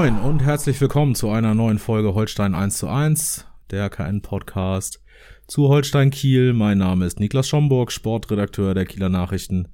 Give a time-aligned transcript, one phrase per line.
[0.00, 5.02] Moin und herzlich willkommen zu einer neuen Folge Holstein 1 zu 1, der KN-Podcast
[5.46, 6.54] zu Holstein Kiel.
[6.54, 9.68] Mein Name ist Niklas Schomburg, Sportredakteur der Kieler Nachrichten.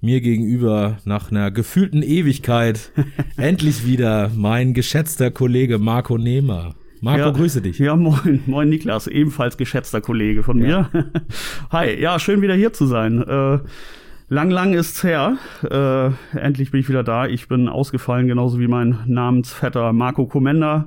[0.00, 2.92] Mir gegenüber nach einer gefühlten Ewigkeit
[3.36, 6.76] endlich wieder mein geschätzter Kollege Marco Nehmer.
[7.00, 7.80] Marco, ja, grüße dich.
[7.80, 10.88] Ja, moin, moin Niklas, ebenfalls geschätzter Kollege von mir.
[10.92, 11.04] Ja.
[11.72, 13.20] Hi, ja, schön wieder hier zu sein.
[13.20, 13.58] Äh,
[14.28, 15.36] Lang, lang ist's her.
[15.62, 17.26] Äh, endlich bin ich wieder da.
[17.26, 20.86] Ich bin ausgefallen, genauso wie mein Namensvetter Marco Komenda,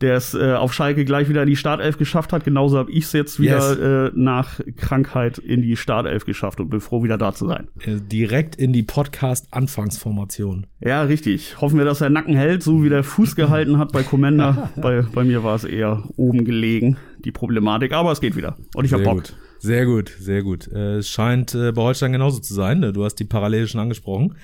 [0.00, 2.44] der es äh, auf Schalke gleich wieder in die Startelf geschafft hat.
[2.44, 3.78] Genauso habe ich es jetzt wieder yes.
[3.78, 7.68] äh, nach Krankheit in die Startelf geschafft und bin froh, wieder da zu sein.
[7.80, 10.66] Äh, direkt in die Podcast-Anfangsformation.
[10.80, 11.60] Ja, richtig.
[11.60, 14.70] Hoffen wir, dass der Nacken hält, so wie der Fuß gehalten hat bei Komenda.
[14.76, 17.92] bei, bei mir war es eher oben gelegen, die Problematik.
[17.92, 18.56] Aber es geht wieder.
[18.74, 19.16] Und ich habe Bock.
[19.16, 19.34] Gut.
[19.60, 20.68] Sehr gut, sehr gut.
[20.72, 22.80] Äh, es scheint äh, bei Holstein genauso zu sein.
[22.80, 22.94] Ne?
[22.94, 24.34] Du hast die Parallele schon angesprochen.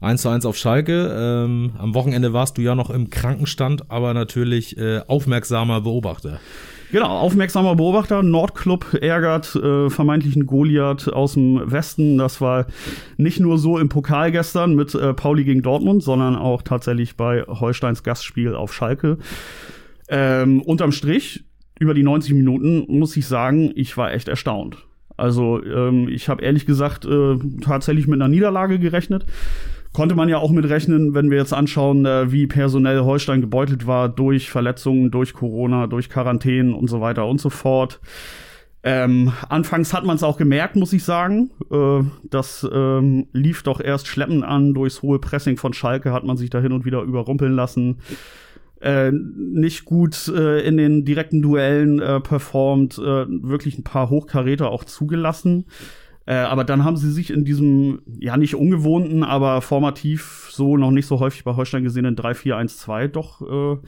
[0.00, 1.14] 1 zu 1 auf Schalke.
[1.14, 6.40] Ähm, am Wochenende warst du ja noch im Krankenstand, aber natürlich äh, aufmerksamer Beobachter.
[6.90, 8.22] Genau, aufmerksamer Beobachter.
[8.22, 12.16] Nordclub ärgert äh, vermeintlichen Goliath aus dem Westen.
[12.16, 12.66] Das war
[13.18, 17.42] nicht nur so im Pokal gestern mit äh, Pauli gegen Dortmund, sondern auch tatsächlich bei
[17.42, 19.18] Holsteins Gastspiel auf Schalke.
[20.08, 21.44] Ähm, unterm Strich
[21.82, 24.78] über die 90 Minuten muss ich sagen, ich war echt erstaunt.
[25.16, 29.26] Also ähm, ich habe ehrlich gesagt äh, tatsächlich mit einer Niederlage gerechnet.
[29.92, 33.86] Konnte man ja auch mit rechnen, wenn wir jetzt anschauen, äh, wie personell Holstein gebeutelt
[33.86, 38.00] war durch Verletzungen, durch Corona, durch Quarantänen und so weiter und so fort.
[38.84, 41.50] Ähm, anfangs hat man es auch gemerkt, muss ich sagen.
[41.70, 44.72] Äh, das ähm, lief doch erst schleppend an.
[44.72, 47.98] Durchs hohe Pressing von Schalke hat man sich da hin und wieder überrumpeln lassen
[48.82, 54.70] äh, nicht gut äh, in den direkten Duellen äh, performt, äh, wirklich ein paar Hochkaräter
[54.70, 55.66] auch zugelassen.
[56.26, 60.90] Äh, aber dann haben sie sich in diesem, ja nicht ungewohnten, aber formativ so noch
[60.90, 63.78] nicht so häufig bei Holstein gesehenen 3-4-1-2 doch äh,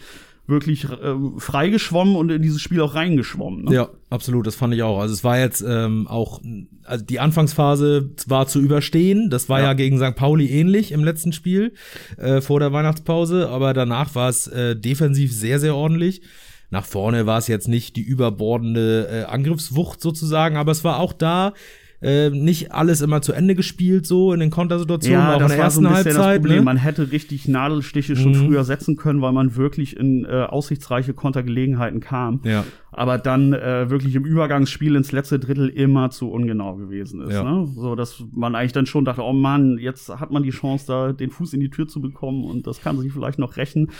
[0.47, 3.65] wirklich äh, freigeschwommen und in dieses Spiel auch reingeschwommen.
[3.65, 3.75] Ne?
[3.75, 5.01] Ja, absolut, das fand ich auch.
[5.01, 6.41] Also es war jetzt ähm, auch,
[6.85, 9.31] also die Anfangsphase war zu überstehen.
[9.31, 10.17] Das war ja, ja gegen St.
[10.17, 11.73] Pauli ähnlich im letzten Spiel
[12.19, 16.23] äh, vor der Weihnachtspause, aber danach war es äh, defensiv sehr, sehr ordentlich.
[16.71, 21.13] Nach vorne war es jetzt nicht die überbordende äh, Angriffswucht sozusagen, aber es war auch
[21.13, 21.55] da
[22.05, 25.57] äh, nicht alles immer zu Ende gespielt, so in den Kontersituationen, ja, auch in der
[25.57, 26.43] ersten so Halbzeit.
[26.43, 26.61] Ne?
[26.61, 28.47] Man hätte richtig Nadelstiche schon mhm.
[28.47, 32.41] früher setzen können, weil man wirklich in äh, aussichtsreiche Kontergelegenheiten kam.
[32.45, 32.65] Ja.
[32.93, 37.33] Aber dann äh, wirklich im Übergangsspiel ins letzte Drittel immer zu ungenau gewesen ist.
[37.33, 37.43] Ja.
[37.43, 37.67] Ne?
[37.75, 41.13] So, dass man eigentlich dann schon dachte, oh Mann, jetzt hat man die Chance, da
[41.13, 43.91] den Fuß in die Tür zu bekommen und das kann sich vielleicht noch rächen.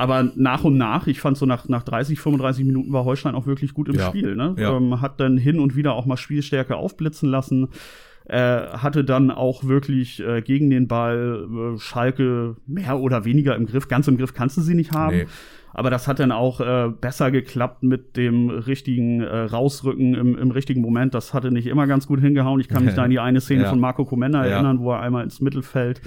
[0.00, 3.44] Aber nach und nach, ich fand so nach, nach 30, 35 Minuten war Holstein auch
[3.44, 4.08] wirklich gut im ja.
[4.08, 4.34] Spiel.
[4.34, 4.54] Ne?
[4.56, 4.74] Ja.
[4.74, 7.68] Ähm, hat dann hin und wieder auch mal Spielstärke aufblitzen lassen.
[8.24, 13.66] Äh, hatte dann auch wirklich äh, gegen den Ball äh, Schalke mehr oder weniger im
[13.66, 13.88] Griff.
[13.88, 15.16] Ganz im Griff kannst du sie nicht haben.
[15.18, 15.26] Nee.
[15.72, 20.50] Aber das hat dann auch äh, besser geklappt mit dem richtigen äh, Rausrücken im, im
[20.50, 21.14] richtigen Moment.
[21.14, 22.60] Das hatte nicht immer ganz gut hingehauen.
[22.60, 23.70] Ich kann mich da an die eine Szene ja.
[23.70, 24.52] von Marco Comenda ja.
[24.52, 26.00] erinnern, wo er einmal ins Mittelfeld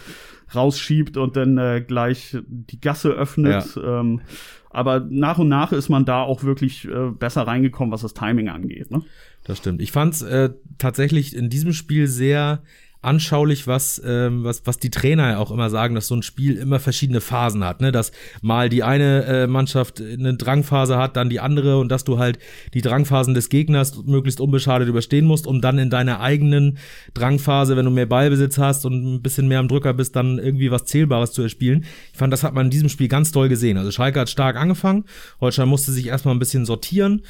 [0.54, 3.76] rausschiebt und dann äh, gleich die Gasse öffnet.
[3.76, 4.02] Ja.
[4.02, 4.22] Ähm,
[4.70, 8.50] aber nach und nach ist man da auch wirklich äh, besser reingekommen, was das Timing
[8.50, 8.90] angeht.
[8.92, 9.04] Ne?
[9.44, 9.82] Das stimmt.
[9.82, 12.64] Ich fand es äh, tatsächlich in diesem Spiel sehr
[13.04, 16.58] anschaulich, was, ähm, was, was die Trainer ja auch immer sagen, dass so ein Spiel
[16.58, 17.92] immer verschiedene Phasen hat, ne?
[17.92, 22.20] Dass mal die eine äh, Mannschaft eine Drangphase hat, dann die andere und dass du
[22.20, 22.40] halt
[22.74, 26.78] die Drangphasen des Gegners möglichst unbeschadet überstehen musst, um dann in deiner eigenen
[27.14, 30.72] Drangphase, wenn du mehr Ballbesitz hast und ein bisschen mehr am Drücker bist, dann irgendwie
[30.72, 31.86] was Zählbares zu erspielen.
[32.12, 33.78] Ich fand, das hat man in diesem Spiel ganz toll gesehen.
[33.78, 35.06] Also Schalke hat stark angefangen,
[35.42, 37.22] Holstein musste sich erstmal ein bisschen sortieren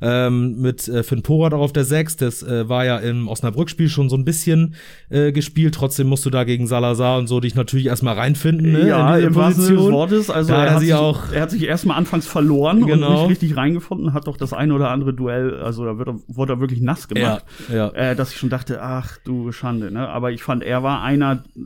[0.00, 2.16] ähm, mit äh, Finn Porat auf der 6.
[2.16, 4.74] Das äh, war ja im Osnabrück-Spiel schon so ein bisschen
[5.08, 5.74] äh, gespielt.
[5.74, 8.72] Trotzdem musst du da gegen Salazar und so dich natürlich erstmal reinfinden.
[8.72, 10.30] Ne, ja, im wahrsten Sinne des Wortes.
[10.30, 13.08] Also da er, hat sich, auch er hat sich erstmal anfangs verloren genau.
[13.08, 16.16] und nicht richtig reingefunden, hat doch das eine oder andere Duell, also da wird er,
[16.28, 17.44] wurde er wirklich nass gemacht.
[17.68, 17.88] Ja, ja.
[17.90, 19.90] Äh, dass ich schon dachte, ach du Schande.
[19.90, 20.08] Ne?
[20.08, 21.60] Aber ich fand, er war einer, äh,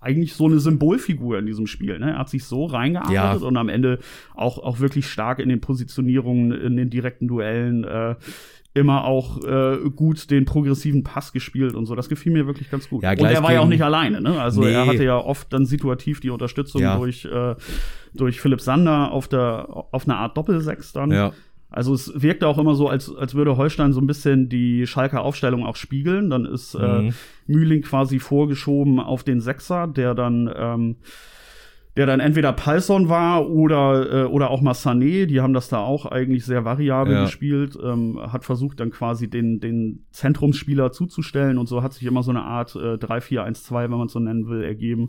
[0.00, 1.98] eigentlich so eine Symbolfigur in diesem Spiel.
[1.98, 2.12] Ne?
[2.12, 3.46] Er hat sich so reingearbeitet ja.
[3.46, 3.98] und am Ende
[4.34, 8.14] auch, auch wirklich stark in den Positionierungen, in den direkten Duellen äh,
[8.74, 11.94] immer auch äh, gut den progressiven Pass gespielt und so.
[11.94, 13.02] Das gefiel mir wirklich ganz gut.
[13.02, 14.20] Ja, und er war ja auch nicht alleine.
[14.20, 14.40] Ne?
[14.40, 14.72] Also nee.
[14.72, 16.96] er hatte ja oft dann situativ die Unterstützung ja.
[16.96, 17.56] durch, äh,
[18.14, 21.10] durch Philipp Sander auf, der, auf eine Art Doppelsechs dann.
[21.10, 21.32] Ja.
[21.70, 25.22] Also es wirkte auch immer so, als, als würde Holstein so ein bisschen die Schalker
[25.22, 26.30] Aufstellung auch spiegeln.
[26.30, 27.08] Dann ist äh, mhm.
[27.08, 27.12] äh,
[27.46, 30.96] Mühling quasi vorgeschoben auf den Sechser, der dann ähm,
[31.98, 35.26] der dann entweder Palsson war oder, äh, oder auch mal Sané.
[35.26, 37.24] Die haben das da auch eigentlich sehr variabel ja.
[37.24, 37.76] gespielt.
[37.82, 42.30] Ähm, hat versucht dann quasi den, den Zentrumsspieler zuzustellen und so hat sich immer so
[42.30, 45.08] eine Art äh, 3-4-1-2, wenn man es so nennen will, ergeben.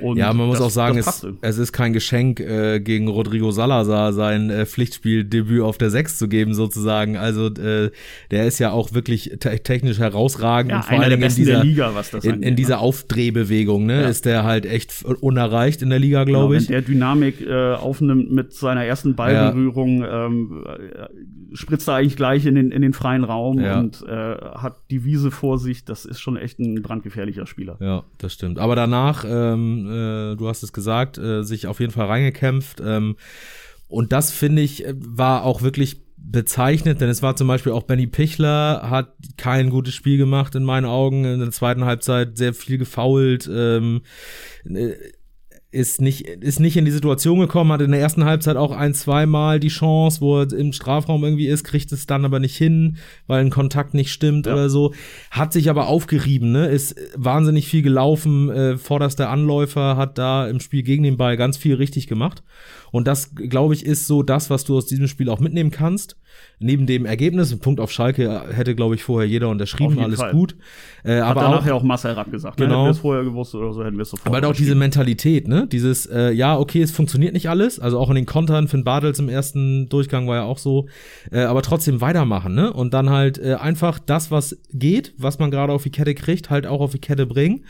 [0.00, 3.50] Und ja, man muss das, auch sagen, es, es, ist kein Geschenk, äh, gegen Rodrigo
[3.50, 7.16] Salazar sein äh, Pflichtspieldebüt auf der Sechs zu geben, sozusagen.
[7.16, 7.90] Also äh,
[8.30, 11.90] der ist ja auch wirklich te technisch herausragend ja, und vor allem in dieser, Liga,
[11.90, 12.80] in, angeht, in dieser ne?
[12.80, 14.08] Aufdrehbewegung, ne, ja.
[14.08, 16.68] ist der halt echt unerreicht in der Liga, glaube genau, ich.
[16.68, 20.26] Wenn der Dynamik äh, aufnimmt mit seiner ersten Ballberührung, ja.
[20.26, 24.76] ähm, äh, spritzt er eigentlich gleich in den, in den freien Raum und äh, hat
[24.90, 25.84] die Wiese vor sich.
[25.84, 27.76] Das ist schon echt ein brandgefährlicher Spieler.
[27.80, 28.58] Ja, das stimmt.
[28.58, 32.80] Aber danach ähm, äh, du hast es gesagt, äh, sich auf jeden Fall reingekämpft.
[32.84, 33.16] Ähm,
[33.88, 37.82] und das finde ich äh, war auch wirklich bezeichnet, denn es war zum Beispiel auch
[37.82, 42.54] Benny Pichler hat kein gutes Spiel gemacht in meinen Augen in der zweiten Halbzeit sehr
[42.54, 43.50] viel gefault.
[43.52, 44.02] Ähm,
[44.64, 44.94] äh,
[45.72, 48.92] ist nicht, ist nicht in die Situation gekommen, hat in der ersten Halbzeit auch ein,
[48.92, 52.98] zweimal die Chance, wo er im Strafraum irgendwie ist, kriegt es dann aber nicht hin,
[53.26, 54.52] weil ein Kontakt nicht stimmt ja.
[54.52, 54.92] oder so.
[55.30, 56.68] Hat sich aber aufgerieben, ne?
[56.68, 61.56] Ist wahnsinnig viel gelaufen, äh, vorderster Anläufer, hat da im Spiel gegen den Ball ganz
[61.56, 62.42] viel richtig gemacht.
[62.92, 66.16] Und das, glaube ich, ist so das, was du aus diesem Spiel auch mitnehmen kannst
[66.58, 70.32] neben dem Ergebnis, ein Punkt auf Schalke hätte, glaube ich, vorher jeder unterschrieben, alles Fall.
[70.32, 70.56] gut.
[71.02, 72.58] Äh, Hat aber auch, ja auch Marcel Rapp gesagt.
[72.58, 72.66] Ne?
[72.66, 72.74] Genau.
[72.74, 72.80] Ne?
[72.82, 74.74] Hätten wir es vorher gewusst oder so, hätten wir es sofort Aber halt auch diese
[74.74, 75.66] Mentalität, ne?
[75.66, 77.80] Dieses, äh, ja, okay, es funktioniert nicht alles.
[77.80, 80.86] Also auch in den Kontern, Finn Bartels im ersten Durchgang war ja auch so.
[81.32, 82.72] Äh, aber trotzdem weitermachen, ne?
[82.72, 86.50] Und dann halt äh, einfach das, was geht, was man gerade auf die Kette kriegt,
[86.50, 87.64] halt auch auf die Kette bringen.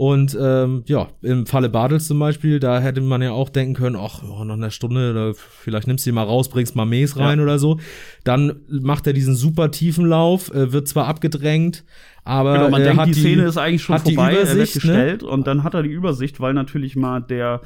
[0.00, 3.96] Und ähm, ja, im Falle Badels zum Beispiel, da hätte man ja auch denken können,
[3.96, 7.18] ach, oh, noch eine Stunde, oder vielleicht nimmst du die mal raus, bringst mal Mees
[7.18, 7.44] rein ja.
[7.44, 7.78] oder so.
[8.24, 11.84] Dann macht er diesen super tiefen Lauf, äh, wird zwar abgedrängt,
[12.24, 14.62] aber genau, man denkt, die, die Szene ist eigentlich schon vorbei, er wird ne?
[14.62, 15.28] gestellt ne?
[15.28, 17.60] und dann hat er die Übersicht, weil natürlich mal der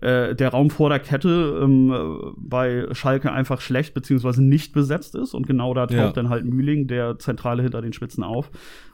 [0.00, 5.34] äh, der Raum vor der Kette ähm, bei Schalke einfach schlecht beziehungsweise nicht besetzt ist
[5.34, 6.12] und genau da taucht ja.
[6.12, 8.50] dann halt Mühling, der Zentrale hinter den Spitzen auf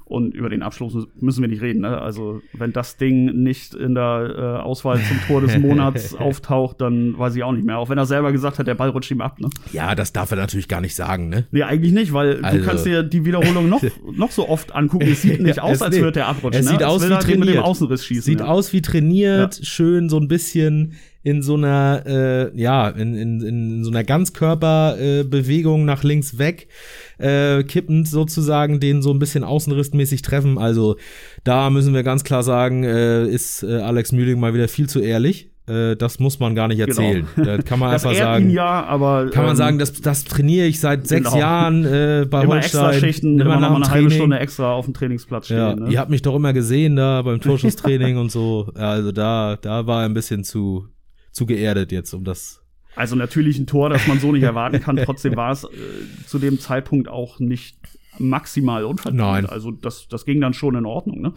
[0.08, 1.82] und über den Abschluss müssen wir nicht reden.
[1.82, 2.00] Ne?
[2.00, 7.18] Also wenn das Ding nicht in der äh, Auswahl zum Tor des Monats auftaucht, dann
[7.18, 7.78] weiß ich auch nicht mehr.
[7.78, 9.38] Auch wenn er selber gesagt hat, der Ball rutscht ihm ab.
[9.38, 9.50] Ne?
[9.72, 11.28] Ja, das darf er natürlich gar nicht sagen.
[11.28, 11.46] Ne?
[11.50, 12.58] Nee, eigentlich nicht, weil also.
[12.58, 13.82] du kannst dir die Wiederholung noch,
[14.12, 15.08] noch so oft angucken.
[15.08, 16.60] Es sieht nicht aus, als würde der abrutschen.
[16.60, 16.72] Es ne?
[16.72, 17.38] sieht aus wie trainiert.
[17.38, 18.46] Mit dem Außenriss schießen, sieht ja.
[18.46, 20.94] aus wie trainiert, schön so ein bisschen
[21.28, 26.68] in so einer, äh, ja, in, in, in so einer Ganzkörperbewegung äh, nach links weg,
[27.18, 30.56] äh, kippend sozusagen, den so ein bisschen außenrissmäßig treffen.
[30.56, 30.96] Also
[31.44, 35.00] da müssen wir ganz klar sagen, äh, ist äh, Alex Mühling mal wieder viel zu
[35.00, 36.88] ehrlich äh, das muss man gar nicht genau.
[36.88, 37.26] erzählen.
[37.36, 37.46] Genau.
[37.46, 38.48] Da kann man einfach sagen.
[38.48, 41.38] ja, aber kann man ähm, sagen, das, das trainiere ich seit sechs genau.
[41.38, 42.90] Jahren äh, bei immer Holstein.
[42.90, 43.90] Extra Schichten, immer, immer noch eine Training.
[43.90, 45.58] halbe Stunde extra auf dem Trainingsplatz stehen.
[45.58, 45.90] Ja, ne?
[45.90, 48.72] Ihr habt mich doch immer gesehen da beim Torschusstraining und so.
[48.76, 50.86] Ja, also da, da war er ein bisschen zu
[51.38, 52.60] zu geerdet jetzt, um das.
[52.96, 54.96] Also natürlich ein Tor, das man so nicht erwarten kann.
[54.96, 55.68] Trotzdem war es äh,
[56.26, 57.78] zu dem Zeitpunkt auch nicht
[58.18, 59.22] maximal unverdient.
[59.22, 59.46] Nein.
[59.46, 61.20] Also das, das ging dann schon in Ordnung.
[61.20, 61.32] Ne?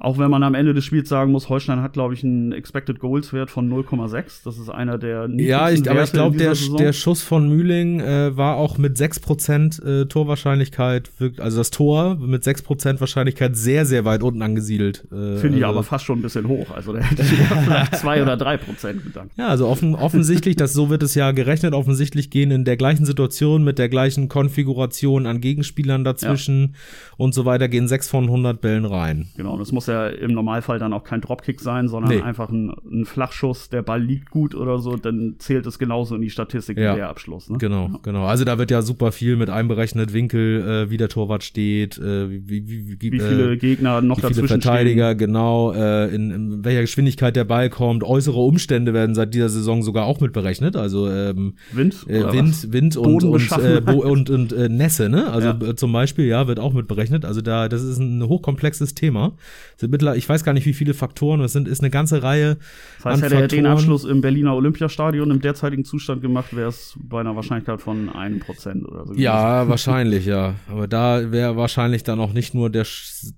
[0.00, 3.00] Auch wenn man am Ende des Spiels sagen muss, Holstein hat, glaube ich, einen Expected
[3.00, 4.44] Goals Wert von 0,6.
[4.44, 8.34] Das ist einer der Ja, ich, aber ich glaube, der, der Schuss von Mühling äh,
[8.34, 14.22] war auch mit 6% äh, Torwahrscheinlichkeit, also das Tor mit 6% Wahrscheinlichkeit sehr, sehr weit
[14.22, 15.04] unten angesiedelt.
[15.12, 16.70] Äh, Finde ich also, aber fast schon ein bisschen hoch.
[16.70, 19.34] Also der hätte vielleicht 2 oder 3% gedankt.
[19.36, 23.04] Ja, also offen, offensichtlich, das, so wird es ja gerechnet, offensichtlich gehen in der gleichen
[23.04, 27.14] Situation mit der gleichen Konfiguration an Gegenspielern dazwischen ja.
[27.18, 29.28] und so weiter, gehen 6 von 100 Bällen rein.
[29.36, 32.22] Genau, das muss ja im Normalfall dann auch kein Dropkick sein, sondern nee.
[32.22, 36.22] einfach ein, ein, Flachschuss, der Ball liegt gut oder so, dann zählt es genauso in
[36.22, 36.92] die Statistik ja.
[36.92, 37.50] wie der Abschluss.
[37.50, 37.58] Ne?
[37.58, 37.98] Genau, ja.
[38.02, 38.24] genau.
[38.24, 42.30] Also da wird ja super viel mit einberechnet, Winkel, äh, wie der Torwart steht, äh,
[42.30, 45.18] wie, wie, wie, wie viele äh, Gegner noch wie dazwischen viele Verteidiger, stehen.
[45.18, 48.04] genau, äh, in, in welcher Geschwindigkeit der Ball kommt.
[48.04, 50.76] Äußere Umstände werden seit dieser Saison sogar auch mit berechnet.
[50.76, 55.30] Also ähm, Wind, äh, Wind, Wind und und, äh, und, und äh, Nässe, ne?
[55.30, 55.76] Also ja.
[55.76, 57.24] zum Beispiel, ja, wird auch mit berechnet.
[57.24, 59.32] Also da, das ist ein hochkomplexes Thema
[59.80, 62.58] sind mittlerweile, ich weiß gar nicht, wie viele Faktoren, es sind, ist eine ganze Reihe.
[62.98, 66.96] Das heißt, hätte er den Abschluss im Berliner Olympiastadion im derzeitigen Zustand gemacht, wäre es
[67.02, 69.14] bei einer Wahrscheinlichkeit von einem Prozent oder so.
[69.14, 70.54] Ja, wahrscheinlich, ja.
[70.68, 72.86] Aber da wäre wahrscheinlich dann auch nicht nur der,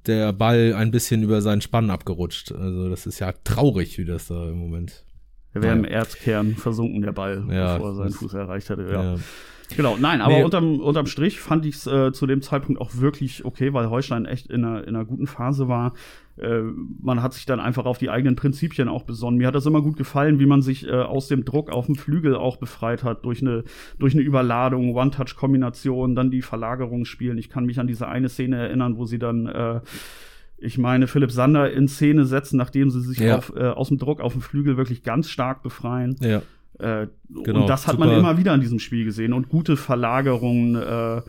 [0.07, 2.53] der Ball ein bisschen über seinen Spann abgerutscht.
[2.53, 5.05] Also das ist ja traurig, wie das da im Moment.
[5.55, 8.83] Er wäre im Erzkern versunken, der Ball, ja, bevor er seinen Fuß erreicht hätte.
[8.91, 9.15] Ja.
[9.15, 9.17] ja.
[9.77, 10.45] Genau, nein, aber nee.
[10.45, 14.27] unterm, unterm Strich fand ich es äh, zu dem Zeitpunkt auch wirklich okay, weil Holstein
[14.27, 15.95] echt in einer, in einer guten Phase war.
[16.37, 16.63] Äh,
[17.01, 19.39] man hat sich dann einfach auf die eigenen Prinzipien auch besonnen.
[19.39, 21.95] Mir hat das immer gut gefallen, wie man sich äh, aus dem Druck auf dem
[21.95, 23.65] Flügel auch befreit hat, durch eine,
[23.99, 27.39] durch eine Überladung, One-Touch-Kombination, dann die Verlagerung spielen.
[27.39, 29.81] Ich kann mich an diese eine Szene erinnern, wo sie dann äh,
[30.63, 33.39] ich meine, Philipp Sander in Szene setzen, nachdem sie sich ja.
[33.39, 36.17] auf, äh, aus dem Druck auf dem Flügel wirklich ganz stark befreien.
[36.21, 36.43] Ja.
[36.79, 38.07] Äh, genau, und das hat super.
[38.07, 39.33] man immer wieder in diesem Spiel gesehen.
[39.33, 41.23] Und gute Verlagerungen, äh,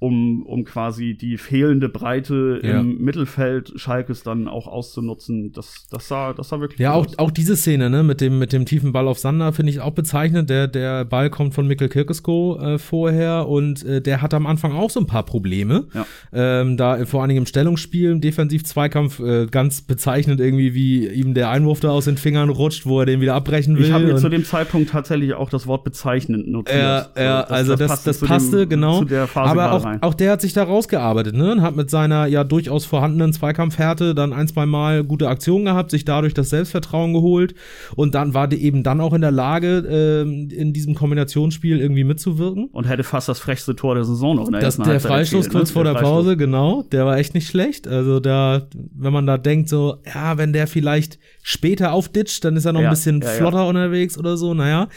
[0.00, 2.80] um, um quasi die fehlende Breite ja.
[2.80, 5.52] im Mittelfeld Schalkes dann auch auszunutzen.
[5.52, 7.18] Das, das, sah, das sah wirklich Ja, auch, aus.
[7.18, 9.90] auch diese Szene, ne, mit dem, mit dem tiefen Ball auf Sander finde ich auch
[9.92, 10.50] bezeichnend.
[10.50, 14.72] Der, der Ball kommt von Mikkel Kirkesko äh, vorher und äh, der hat am Anfang
[14.72, 15.88] auch so ein paar Probleme.
[15.92, 16.06] Ja.
[16.32, 21.34] Ähm, da vor allen Dingen im Stellungsspiel, im Defensiv-Zweikampf, äh, ganz bezeichnend irgendwie, wie ihm
[21.34, 23.86] der Einwurf da aus den Fingern rutscht, wo er den wieder abbrechen will.
[23.86, 26.78] Ich habe mir zu dem Zeitpunkt tatsächlich auch das Wort bezeichnend notiert.
[26.78, 29.04] Ja, ja also das, das, das, das passte, dem, genau.
[29.34, 31.52] Aber auch auch der hat sich da rausgearbeitet, ne?
[31.52, 35.90] Und hat mit seiner ja durchaus vorhandenen Zweikampfhärte dann ein, zwei Mal gute Aktionen gehabt,
[35.90, 37.54] sich dadurch das Selbstvertrauen geholt
[37.96, 42.04] und dann war der eben dann auch in der Lage, äh, in diesem Kombinationsspiel irgendwie
[42.04, 42.66] mitzuwirken.
[42.72, 45.52] Und hätte fast das frechste Tor der Saison noch in der das, Der Freistoß erzielt,
[45.52, 45.72] kurz ne?
[45.72, 47.86] vor der, der Pause, genau, der war echt nicht schlecht.
[47.86, 52.64] Also da, wenn man da denkt, so, ja, wenn der vielleicht später aufditscht, dann ist
[52.64, 53.68] er noch ja, ein bisschen ja, flotter ja.
[53.68, 54.88] unterwegs oder so, naja.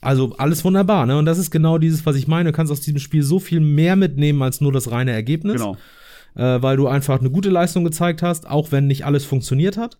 [0.00, 1.18] Also alles wunderbar, ne?
[1.18, 2.50] Und das ist genau dieses, was ich meine.
[2.50, 5.60] Du kannst aus diesem Spiel so viel mehr mitnehmen als nur das reine Ergebnis.
[5.60, 5.76] Genau.
[6.36, 9.98] Äh, weil du einfach eine gute Leistung gezeigt hast, auch wenn nicht alles funktioniert hat.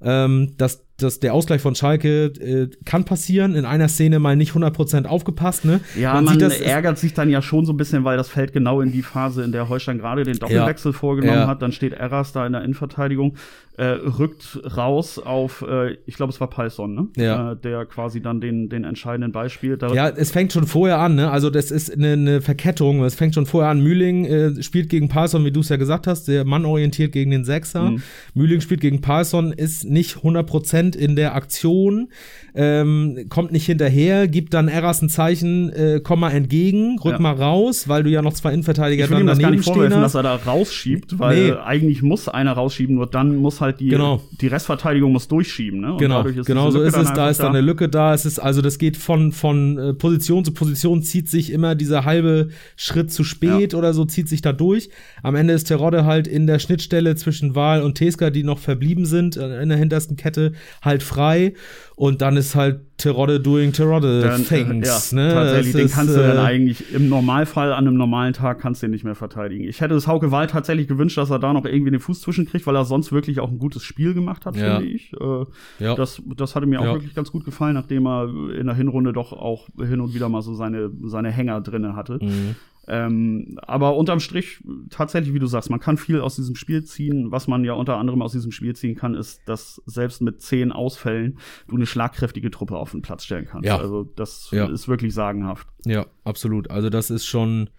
[0.00, 4.52] Ähm, dass das, der Ausgleich von Schalke äh, kann passieren, in einer Szene mal nicht
[4.52, 5.80] 100% aufgepasst, ne?
[5.98, 8.52] Ja, man, man das, ärgert sich dann ja schon so ein bisschen, weil das fällt
[8.52, 11.46] genau in die Phase, in der Holstein gerade den Doppelwechsel ja, vorgenommen ja.
[11.46, 11.62] hat.
[11.62, 13.36] Dann steht Erras da in der Innenverteidigung,
[13.76, 17.06] äh, rückt raus auf, äh, ich glaube, es war Palsson, ne?
[17.16, 17.52] Ja.
[17.52, 19.82] Äh, der quasi dann den, den entscheidenden Ball spielt.
[19.82, 21.30] Da ja, es fängt schon vorher an, ne?
[21.30, 23.02] Also das ist eine, eine Verkettung.
[23.02, 23.80] Es fängt schon vorher an.
[23.80, 27.30] Mühling äh, spielt gegen Palsson, wie du es ja gesagt hast, der Mann orientiert gegen
[27.30, 27.92] den Sechser.
[27.92, 28.02] Mhm.
[28.34, 32.08] Mühling spielt gegen Palsson, ist nicht 100% in der Aktion,
[32.54, 37.18] ähm, kommt nicht hinterher, gibt dann Erras ein Zeichen, äh, komm mal entgegen, rück ja.
[37.18, 39.64] mal raus, weil du ja noch zwei Innenverteidiger ich dann daneben ihm das gar nicht
[39.64, 41.52] vorwerfen, dass er da rausschiebt, weil nee.
[41.52, 44.22] eigentlich muss einer rausschieben, nur dann muss halt die, genau.
[44.40, 45.80] die Restverteidigung muss durchschieben.
[45.80, 45.92] Ne?
[45.92, 47.12] Und genau, genau so ist es.
[47.12, 48.14] Da ist dann eine Lücke da.
[48.14, 52.04] Es ist also, das geht von von äh, Position zu Position zieht sich immer dieser
[52.04, 53.78] halbe Schritt zu spät ja.
[53.78, 54.90] oder so zieht sich da durch.
[55.22, 59.06] Am Ende ist Terodde halt in der Schnittstelle zwischen Wahl und Teska, die noch verblieben
[59.06, 61.54] sind äh, in der hintersten Kette, halt frei
[61.96, 65.10] und dann ist halt Terodde doing Terodde dann, things.
[65.10, 65.34] Ja, ne?
[65.34, 68.86] Tatsächlich, den kannst du dann äh, eigentlich im Normalfall an einem normalen Tag kannst du
[68.86, 69.64] den nicht mehr verteidigen.
[69.64, 72.66] Ich hätte es Hauke Wahl tatsächlich gewünscht, dass er da noch irgendwie den Fuß zwischenkriegt,
[72.66, 74.78] weil er sonst wirklich auch ein gutes Spiel gemacht hat, ja.
[74.78, 75.12] finde ich.
[75.12, 75.44] Äh,
[75.84, 75.94] ja.
[75.94, 79.32] das, das hatte mir auch wirklich ganz gut gefallen, nachdem er in der Hinrunde doch
[79.32, 82.18] auch hin und wieder mal so seine, seine Hänger drinne hatte.
[82.20, 82.56] Mhm.
[82.88, 87.30] Ähm, aber unterm Strich, tatsächlich, wie du sagst, man kann viel aus diesem Spiel ziehen.
[87.30, 90.72] Was man ja unter anderem aus diesem Spiel ziehen kann, ist, dass selbst mit zehn
[90.72, 93.66] Ausfällen du eine schlagkräftige Truppe auf den Platz stellen kannst.
[93.66, 93.78] Ja.
[93.78, 94.66] Also das ja.
[94.66, 95.68] ist wirklich sagenhaft.
[95.84, 96.70] Ja, absolut.
[96.70, 97.70] Also das ist schon.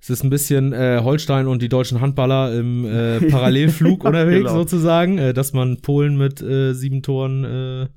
[0.00, 4.54] Es ist ein bisschen äh, Holstein und die deutschen Handballer im äh, Parallelflug unterwegs genau.
[4.54, 7.88] sozusagen, äh, dass man Polen mit äh, sieben Toren äh,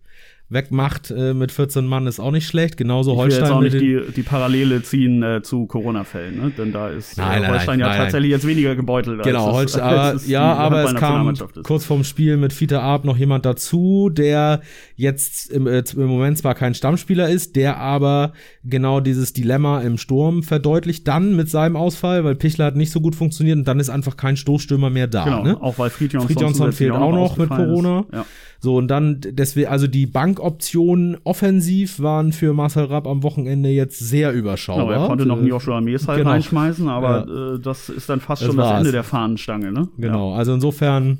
[0.47, 2.77] wegmacht äh, mit 14 Mann ist auch nicht schlecht.
[2.77, 3.43] Genauso ich Holstein.
[3.43, 6.51] Ich will jetzt auch nicht die, die Parallele ziehen äh, zu Corona-Fällen, ne?
[6.55, 9.23] denn da ist nein, äh, Holstein nein, ja tatsächlich jetzt weniger gebeutelt.
[9.23, 11.33] Genau, Holstein, aber, ja, aber es kam
[11.63, 14.61] kurz vorm Spiel mit Fiete Arp noch jemand dazu, der
[14.95, 18.33] jetzt im, äh, im Moment zwar kein Stammspieler ist, der aber
[18.63, 23.01] genau dieses Dilemma im Sturm verdeutlicht dann mit seinem Ausfall, weil Pichler hat nicht so
[23.01, 25.23] gut funktioniert und dann ist einfach kein Stoßstürmer mehr da.
[25.23, 25.57] Genau, ne?
[25.59, 28.05] auch weil Friedjonsson, Friedjonsson fehlt auch noch mit Corona.
[28.13, 28.25] Ja.
[28.59, 33.99] So, und dann, deswegen, also die Bankoptionen offensiv waren für Marcel Rapp am Wochenende jetzt
[33.99, 34.87] sehr überschaubar.
[34.87, 36.31] Genau, er konnte noch einen Joshua Mees halt genau.
[36.31, 37.55] reinschmeißen, aber ja.
[37.55, 39.87] äh, das ist dann fast das schon das Ende der Fahnenstange, ne?
[39.97, 40.37] Genau, ja.
[40.37, 41.19] also insofern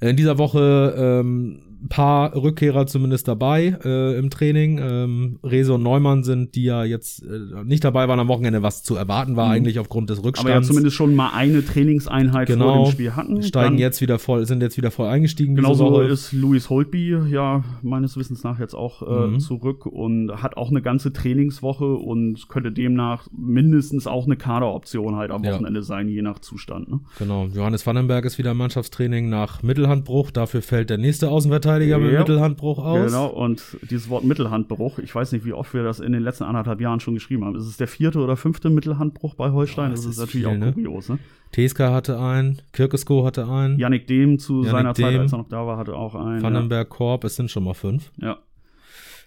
[0.00, 4.78] in dieser Woche ähm, paar Rückkehrer zumindest dabei äh, im Training.
[4.82, 8.82] Ähm, Rese und Neumann sind, die ja jetzt äh, nicht dabei waren am Wochenende, was
[8.82, 9.52] zu erwarten war Mhm.
[9.52, 10.50] eigentlich aufgrund des Rückstands.
[10.50, 13.42] Aber ja zumindest schon mal eine Trainingseinheit vor genau, dem Spiel hatten.
[13.42, 15.56] steigen Dann- jetzt wieder voll, sind jetzt wieder voll eingestiegen.
[15.56, 19.40] Genauso ist Louis Holtby ja meines Wissens nach jetzt auch äh, Mhm.
[19.40, 25.30] zurück und hat auch eine ganze Trainingswoche und könnte demnach mindestens auch eine Kaderoption halt
[25.30, 25.54] am Ja.
[25.54, 26.90] Wochenende sein, je nach Zustand.
[26.90, 27.00] Ne?
[27.18, 30.30] Genau, Johannes Vandenberg ist wieder im Mannschaftstraining nach Mittelhandbruch.
[30.30, 31.98] Dafür fällt der nächste Außenverteidiger mit Ja.
[31.98, 33.06] Mittelhandbruch aus.
[33.06, 36.44] Genau, und dieses Wort Mittelhandbruch, ich weiß nicht, wie oft wir das in den letzten
[36.44, 37.56] anderthalb Jahren schon geschrieben haben.
[37.56, 39.90] Ist es der vierte oder fünfte Mittelhandbruch bei Holstein?
[39.90, 40.72] Boah, das, das ist natürlich viel, auch ne?
[40.72, 41.08] kurios.
[41.08, 41.18] Ne?
[41.52, 45.20] Teska hatte einen, Kirkesko hatte einen, Yannick Dehm zu Yannick seiner Zeit, Dehm.
[45.20, 46.42] als er noch da war, hatte auch einen.
[46.42, 48.10] Vandenberg, Korb, es sind schon mal fünf.
[48.20, 48.38] Ja.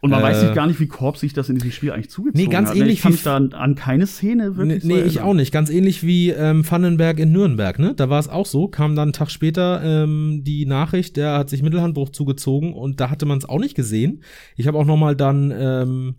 [0.04, 2.10] Und man Äh, weiß nicht gar nicht, wie Korb sich das in diesem Spiel eigentlich
[2.10, 2.76] zugezogen Nee, ganz hat.
[2.76, 2.82] ne?
[2.82, 5.34] ähnlich Ich kann mich da an, an keine Szene Nee, wirklich so nee ich auch
[5.34, 5.54] nicht.
[5.54, 7.94] Ganz ähnlich wie ähm, Vandenberg in Nürnberg, ne?
[7.96, 11.50] Da war es auch so, kam dann einen Tag später ähm, die Nachricht, der hat
[11.50, 14.24] sich Mittelhandbruch zugezogen und da hatte man es auch nicht gesehen.
[14.58, 16.16] Ich habe auch noch mal dann ähm,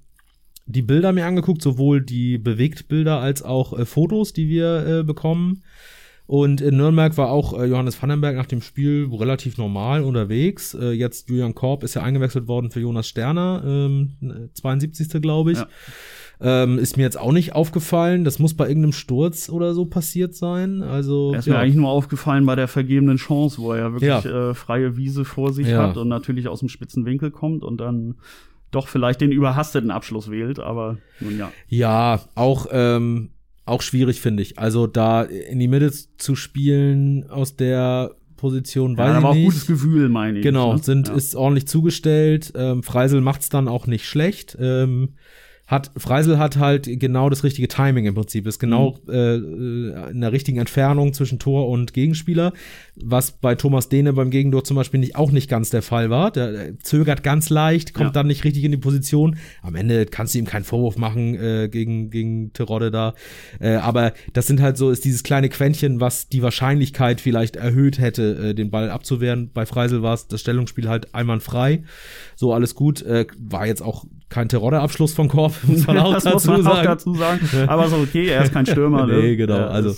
[0.65, 5.63] die Bilder mir angeguckt, sowohl die Bewegtbilder als auch äh, Fotos, die wir äh, bekommen.
[6.27, 10.73] Und in Nürnberg war auch äh, Johannes Vandenberg nach dem Spiel relativ normal unterwegs.
[10.73, 15.21] Äh, jetzt Julian Korb ist ja eingewechselt worden für Jonas Sterner, ähm, 72.
[15.21, 15.59] glaube ich.
[15.59, 15.67] Ja.
[16.41, 18.25] Ähm, ist mir jetzt auch nicht aufgefallen.
[18.25, 20.83] Das muss bei irgendeinem Sturz oder so passiert sein.
[20.83, 24.09] Also Er ist mir eigentlich nur aufgefallen bei der vergebenen Chance, wo er ja wirklich
[24.25, 24.51] Ja.
[24.51, 25.89] Äh, freie Wiese vor sich Ja.
[25.89, 28.17] hat und natürlich aus dem spitzen Winkel kommt und dann
[28.71, 31.53] doch vielleicht den überhasteten Abschluss wählt, aber nun ja.
[31.69, 33.31] Ja, auch, ähm,
[33.65, 34.59] auch schwierig, finde ich.
[34.59, 39.35] Also da in die Mitte zu spielen aus der Position, weiß ja, ich aber auch
[39.35, 39.45] nicht.
[39.47, 40.43] gutes Gefühl, meine ich.
[40.43, 40.79] Genau, ne?
[40.79, 41.15] sind, ja.
[41.15, 42.53] ist ordentlich zugestellt.
[42.55, 44.57] Ähm, Freisel macht's dann auch nicht schlecht.
[44.61, 45.15] Ähm,
[45.67, 48.47] hat, Freisel hat halt genau das richtige Timing im Prinzip.
[48.47, 49.13] Ist genau Mhm.
[49.15, 52.53] äh, äh, in der richtigen Entfernung zwischen Tor und Gegenspieler,
[52.97, 56.31] was bei Thomas Dehne beim Gegentor zum Beispiel nicht, auch nicht ganz der Fall war.
[56.33, 58.13] Der, der zögert ganz leicht, kommt Ja.
[58.13, 59.37] dann nicht richtig in die Position.
[59.63, 63.15] Am Ende kannst du ihm keinen Vorwurf machen äh, gegen, gegen Terodde da.
[63.59, 67.99] Äh, aber das sind halt so, ist dieses kleine Quäntchen, was die Wahrscheinlichkeit vielleicht erhöht
[67.99, 69.51] hätte, äh, den Ball abzuwehren.
[69.55, 71.85] Bei Freisel war es das Stellungsspiel halt einwandfrei.
[72.37, 73.01] So, alles gut.
[73.01, 74.05] Äh, war jetzt auch
[74.35, 76.79] kein Terodde-Abschluss von Korb, muss man auch das dazu muss man sagen.
[76.79, 77.41] auch dazu sagen.
[77.69, 79.07] Aber so okay, er ist kein Stürmer.
[79.07, 79.19] Ne?
[79.21, 79.95] Nee, genau, also-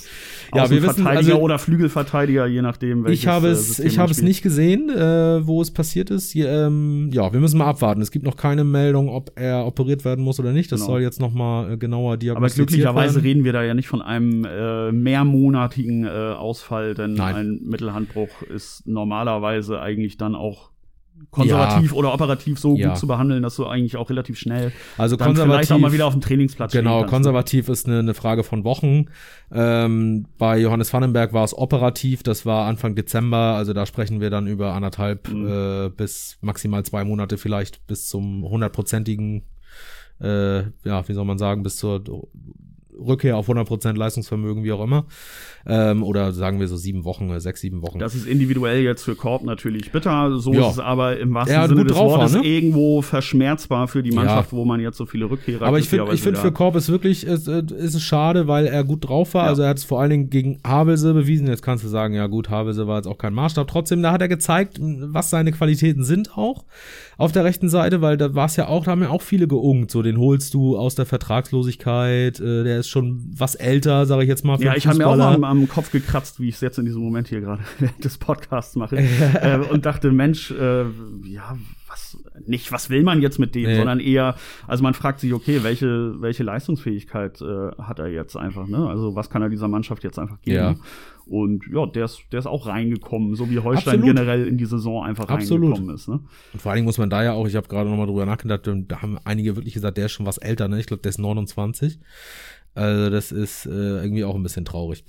[0.55, 3.05] Ja, wir wissen, also- oder Flügelverteidiger, je nachdem.
[3.05, 6.11] welches, Ich habe äh, es, System ich habe es nicht gesehen, äh, wo es passiert
[6.11, 6.31] ist.
[6.33, 8.01] Hier, ähm, ja, wir müssen mal abwarten.
[8.01, 10.71] Es gibt noch keine Meldung, ob er operiert werden muss oder nicht.
[10.71, 10.93] Das Genau.
[10.93, 13.27] soll jetzt noch mal äh, genauer Aber diagnostiziert glücklicherweise werden.
[13.27, 17.35] reden wir da ja nicht von einem äh, mehrmonatigen äh, Ausfall, denn Nein.
[17.35, 20.71] ein Mittelhandbruch ist normalerweise eigentlich dann auch
[21.31, 22.89] konservativ oder operativ so Ja.
[22.91, 25.93] gut zu behandeln, dass du eigentlich auch relativ schnell Also dann vielleicht konservativ auch mal
[25.93, 27.07] wieder auf dem Trainingsplatz Genau, ne?
[27.07, 29.07] konservativ ist eine, eine Frage von Wochen.
[29.53, 34.31] Ähm, bei Johannes Vandenberg war es operativ, das war Anfang Dezember, also da sprechen wir
[34.31, 35.47] dann über anderthalb Mhm.
[35.49, 39.43] äh, bis maximal zwei Monate vielleicht bis zum hundertprozentigen,
[40.21, 42.03] äh, ja, wie soll man sagen, bis zur
[42.99, 45.05] Rückkehr auf 100% Leistungsvermögen, wie auch immer.
[45.69, 47.99] Ähm, oder sagen wir so sieben Wochen, sechs, sieben Wochen.
[47.99, 50.39] Das ist individuell jetzt für Korb natürlich bitter.
[50.39, 50.67] So Ja.
[50.67, 52.45] ist es aber im wahrsten hat Sinne des Wortes ne?
[52.45, 56.23] irgendwo verschmerzbar für die Mannschaft, wo man jetzt so viele Rückkehrer Aber ich finde, ich
[56.23, 59.45] finde für Korb ist wirklich, ist, äh, ist es schade, weil er gut drauf war.
[59.45, 59.49] Ja.
[59.49, 61.49] Also er hat es vor allen Dingen gegen Havelse bewiesen.
[61.49, 63.67] Jetzt kannst du sagen, ja gut, Havelse war jetzt auch kein Maßstab.
[63.67, 66.65] Trotzdem, da hat er gezeigt, was seine Qualitäten sind auch
[67.19, 69.49] auf der rechten Seite, weil da war es ja auch, da haben ja auch viele
[69.49, 69.91] geungt.
[69.91, 72.41] So, den holst du aus der Vertragslosigkeit.
[72.41, 74.59] Äh, der ist schon was älter, sage ich jetzt mal.
[74.59, 75.35] Für Ja, ich habe mir auch Fußballer.
[75.37, 78.19] am, am Kopf gekratzt, wie ich es jetzt in diesem Moment hier gerade während des
[78.19, 78.97] Podcasts mache.
[79.41, 80.85] äh, und dachte, Mensch, äh,
[81.25, 81.57] ja,
[81.89, 83.77] was nicht, was will man jetzt mit dem, Nee.
[83.77, 88.67] sondern eher, also man fragt sich, okay, welche, welche Leistungsfähigkeit äh, hat er jetzt einfach,
[88.67, 88.89] ne?
[88.89, 90.57] Also was kann er dieser Mannschaft jetzt einfach geben?
[90.57, 90.75] Ja.
[91.27, 94.17] Und ja, der ist, der ist auch reingekommen, so wie Holstein Absolut.
[94.17, 95.71] generell in die Saison einfach Absolut.
[95.71, 96.09] reingekommen ist.
[96.09, 96.21] Ne?
[96.53, 98.27] Und vor allen Dingen muss man da ja auch, ich habe gerade noch mal drüber
[98.27, 100.79] nachgedacht, da haben einige wirklich gesagt, der ist schon was älter, ne?
[100.79, 101.99] Ich glaube, der ist 29.
[102.77, 105.05] Also das ist äh, irgendwie auch ein bisschen traurig,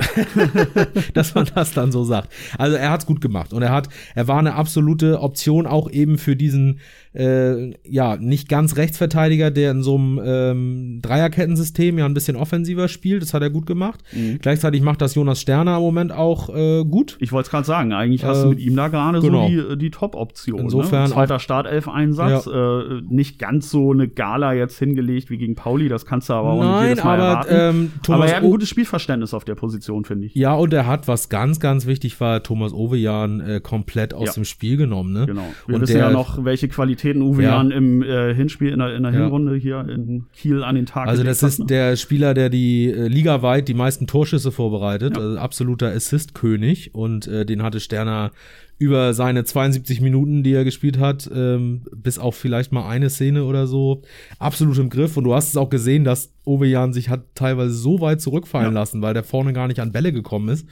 [1.14, 2.30] dass man das dann so sagt.
[2.58, 6.18] Also er hat's gut gemacht und er hat, er war eine absolute Option auch eben
[6.18, 6.80] für diesen
[7.14, 12.88] äh, ja nicht ganz Rechtsverteidiger, der in so einem ähm, Dreierkettensystem ja ein bisschen offensiver
[12.88, 13.22] spielt.
[13.22, 14.00] Das hat er gut gemacht.
[14.14, 14.40] Mhm.
[14.40, 17.18] Gleichzeitig macht das Jonas Sterner im Moment auch äh, gut.
[17.20, 19.48] Ich wollte es gerade sagen, eigentlich hast Äh, du mit ihm da gerade genau.
[19.48, 20.60] so die, die Top-Option.
[20.60, 21.10] Insofern ne?
[21.10, 26.30] Zweiter Startelf-Einsatz, äh, nicht ganz so eine Gala jetzt hingelegt wie gegen Pauli, das kannst
[26.30, 27.54] du aber auch nicht Nein, jedes Mal aber erwarten.
[27.58, 30.36] Ähm, aber Thomas er hat ein gutes Spielverständnis auf der Position, finde ich.
[30.36, 34.34] Ja, und er hat, was ganz, ganz wichtig war, Thomas Ovejan äh, komplett aus Ja.
[34.34, 35.14] dem Spiel genommen.
[35.14, 35.26] Ne?
[35.26, 35.46] Genau.
[35.66, 37.62] Wir und wissen der, ja noch, welche Qualitäten Uwe Ja.
[37.62, 39.12] Im äh, Hinspiel in der, in der.
[39.12, 41.66] Hinrunde hier in Kiel an den Tag Also das hat, ist ne?
[41.66, 47.46] der Spieler, der die äh, ligaweit die meisten Torschüsse vorbereitet, also absoluter Assist-König und äh,
[47.46, 48.32] den hatte Sterner
[48.80, 53.44] über seine 72 Minuten, die er gespielt hat, ähm, bis auf vielleicht mal eine Szene
[53.44, 54.04] oder so,
[54.38, 55.18] absolut im Griff.
[55.18, 58.80] Und du hast es auch gesehen, dass Ovejan sich hat teilweise so weit zurückfallen ja.
[58.80, 60.68] lassen, weil der vorne gar nicht an Bälle gekommen ist.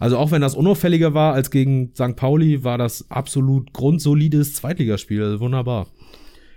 [0.00, 2.16] Also auch wenn das unauffälliger war als gegen St.
[2.16, 5.22] Pauli, war das absolut grundsolides Zweitligaspiel.
[5.22, 5.86] Also wunderbar.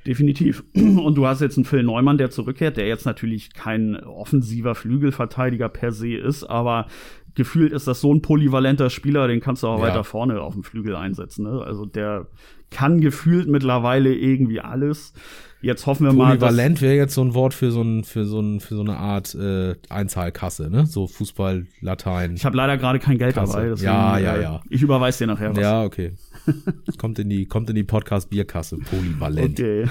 [0.08, 0.64] Definitiv.
[0.74, 5.68] Und du hast jetzt einen Phil Neumann, der zurückkehrt, der jetzt natürlich kein offensiver Flügelverteidiger
[5.68, 6.88] per se ist, aber
[7.38, 9.86] gefühlt ist das so ein polyvalenter Spieler, den kannst du auch ja.
[9.86, 11.44] weiter vorne auf dem Flügel einsetzen.
[11.44, 11.62] Ne?
[11.62, 12.28] Also der
[12.72, 15.14] kann gefühlt mittlerweile irgendwie alles.
[15.62, 16.38] Jetzt hoffen wir mal.
[16.38, 18.98] Polyvalent wäre jetzt so ein Wort für so ein für so ein für so eine
[18.98, 20.86] Art äh, Einzahlkasse, ne?
[20.86, 22.36] So Fußball, Latein.
[22.36, 23.54] Ich habe leider gerade kein Geld Kasse.
[23.54, 23.70] dabei.
[23.70, 24.62] Deswegen, ja, ja, ja.
[24.70, 25.60] Ich überweise dir nachher was.
[25.60, 26.14] Ja, okay.
[26.98, 28.78] Kommt in die kommt in die Podcast Bierkasse.
[28.78, 29.60] Polyvalent.
[29.60, 29.86] Okay.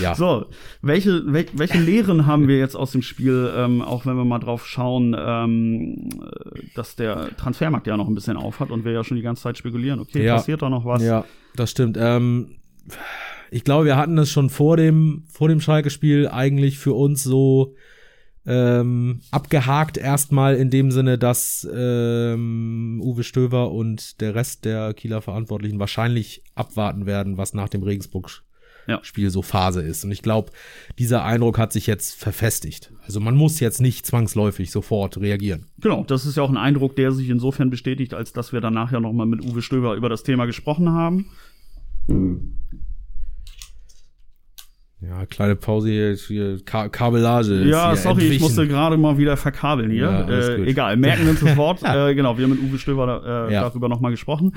[0.00, 0.14] ja.
[0.14, 0.46] So,
[0.82, 3.50] welche wel, welche Lehren haben wir jetzt aus dem Spiel?
[3.56, 6.08] Ähm, auch wenn wir mal drauf schauen, ähm,
[6.74, 9.58] dass der Transfermarkt ja noch ein bisschen aufhat und wir ja schon die ganze Zeit
[9.58, 10.00] spekulieren.
[10.00, 10.36] Okay, ja.
[10.36, 11.02] passiert da noch was?
[11.02, 11.24] Ja,
[11.56, 11.96] das stimmt.
[11.98, 12.56] Ähm,
[13.50, 17.74] ich glaube, wir hatten es schon vor dem, vor dem Schalke-Spiel eigentlich für uns so
[18.46, 25.22] ähm, abgehakt erstmal in dem Sinne, dass ähm, Uwe Stöver und der Rest der Kieler
[25.22, 28.42] Verantwortlichen wahrscheinlich abwarten werden, was nach dem Regensburg
[29.02, 29.30] Spiel ja.
[29.30, 30.04] so Phase ist.
[30.04, 30.50] Und ich glaube,
[30.98, 32.92] dieser Eindruck hat sich jetzt verfestigt.
[33.06, 35.66] Also man muss jetzt nicht zwangsläufig sofort reagieren.
[35.78, 38.90] Genau, das ist ja auch ein Eindruck, der sich insofern bestätigt, als dass wir danach
[38.92, 41.26] ja noch mal mit Uwe Stöber über das Thema gesprochen haben.
[42.08, 42.56] Mhm.
[45.02, 47.64] Ja, kleine Pause hier, hier Ka Kabellage.
[47.64, 48.32] Ja, sorry, entwichen.
[48.34, 50.04] ich musste gerade mal wieder verkabeln hier.
[50.04, 51.82] Ja, äh, egal, merken wir uns das Wort.
[51.82, 53.62] äh, genau, wir haben mit Uwe Stöber äh, ja.
[53.62, 54.52] darüber nochmal gesprochen.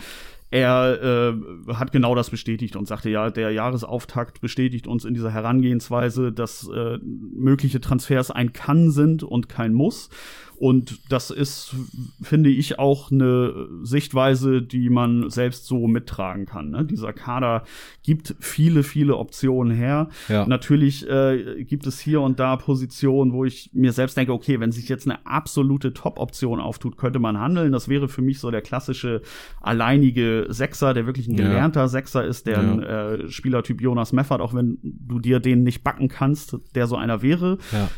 [0.51, 5.31] Er äh, hat genau das bestätigt und sagte, ja, der Jahresauftakt bestätigt uns in dieser
[5.31, 10.09] Herangehensweise, dass äh, mögliche Transfers ein Kann sind und kein Muss.
[10.63, 11.75] Und das ist,
[12.21, 16.69] finde ich, auch eine Sichtweise, die man selbst so mittragen kann.
[16.69, 16.85] Ne?
[16.85, 17.63] Dieser Kader
[18.01, 20.07] gibt viele, viele Optionen her.
[20.29, 20.47] Ja.
[20.47, 24.71] Natürlich äh, gibt es hier und da Positionen, wo ich mir selbst denke, okay, wenn
[24.71, 27.73] sich jetzt eine absolute Top-Option auftut, könnte man handeln.
[27.73, 29.21] Das wäre für mich so der klassische
[29.59, 31.87] alleinige Sechser, der wirklich ein gelernter ja.
[31.89, 32.71] Sechser ist, der ja.
[32.71, 36.95] ein äh, Spielertyp Jonas Meffert, auch wenn du dir den nicht backen kannst, der so
[36.95, 37.57] einer wäre,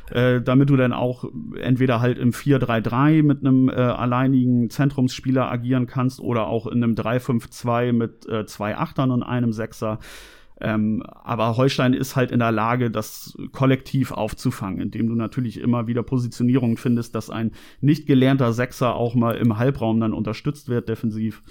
[0.09, 1.25] äh, damit du dann auch
[1.61, 6.83] entweder halt im 4 4-3-3 mit einem äh, alleinigen Zentrumsspieler agieren kannst oder auch in
[6.83, 9.99] einem 3-5-2 mit äh, zwei Achtern und einem Sechser.
[10.61, 15.87] Ähm, aber Holstein ist halt in der Lage, das kollektiv aufzufangen, indem du natürlich immer
[15.87, 20.87] wieder Positionierungen findest, dass ein nicht gelernter Sechser auch mal im Halbraum dann unterstützt wird,
[20.87, 21.43] defensiv.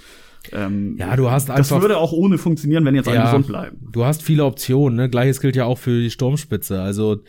[0.53, 1.77] Ähm, ja, du hast einfach.
[1.77, 3.89] Das würde auch ohne funktionieren, wenn jetzt alle ja, gesund bleiben.
[3.93, 5.11] Du hast viele Optionen, ne?
[5.11, 6.81] Gleiches gilt ja auch für die Sturmspitze.
[6.81, 7.21] Also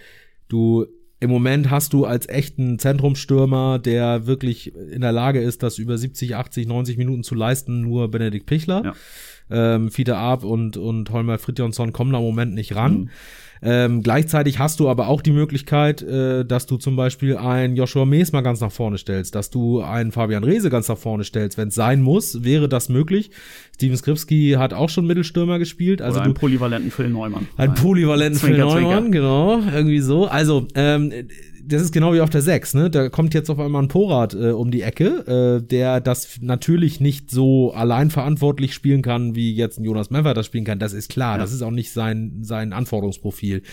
[0.48, 0.86] du
[1.20, 5.98] im Moment hast du als echten Zentrumstürmer, der wirklich in der Lage ist, das über
[5.98, 8.84] 70, 80, 90 Minuten zu leisten, nur Benedikt Pichler.
[8.84, 9.76] Ja.
[9.76, 12.94] Ähm, Fiete Ab und, und Holmer Fridjonsson kommen da im Moment nicht ran.
[12.94, 13.10] Mhm.
[13.62, 18.06] Ähm, gleichzeitig hast du aber auch die Möglichkeit, äh, dass du zum Beispiel einen Joshua
[18.06, 21.58] Mees mal ganz nach vorne stellst, dass du einen Fabian Reese ganz nach vorne stellst.
[21.58, 23.32] Wenn es sein muss, wäre das möglich.
[23.76, 26.02] Steven Skripski hat auch schon Mittelstürmer gespielt.
[26.02, 27.48] Also Oder einen polyvalenten Phil Neumann.
[27.58, 29.60] Einen polyvalenten Phil Neumann, genau.
[29.74, 30.28] Irgendwie so.
[30.28, 31.12] Also, ähm,
[31.68, 32.90] das ist genau wie auf der 6, ne?
[32.90, 37.00] Da kommt jetzt auf einmal ein Porat äh, um die Ecke, äh, der das natürlich
[37.00, 40.80] nicht so allein verantwortlich spielen kann, wie jetzt ein Jonas Meffer das spielen kann.
[40.80, 41.36] Das ist klar.
[41.36, 41.38] Ja.
[41.40, 43.64] Das ist auch nicht sein, sein Anforderungsprofil.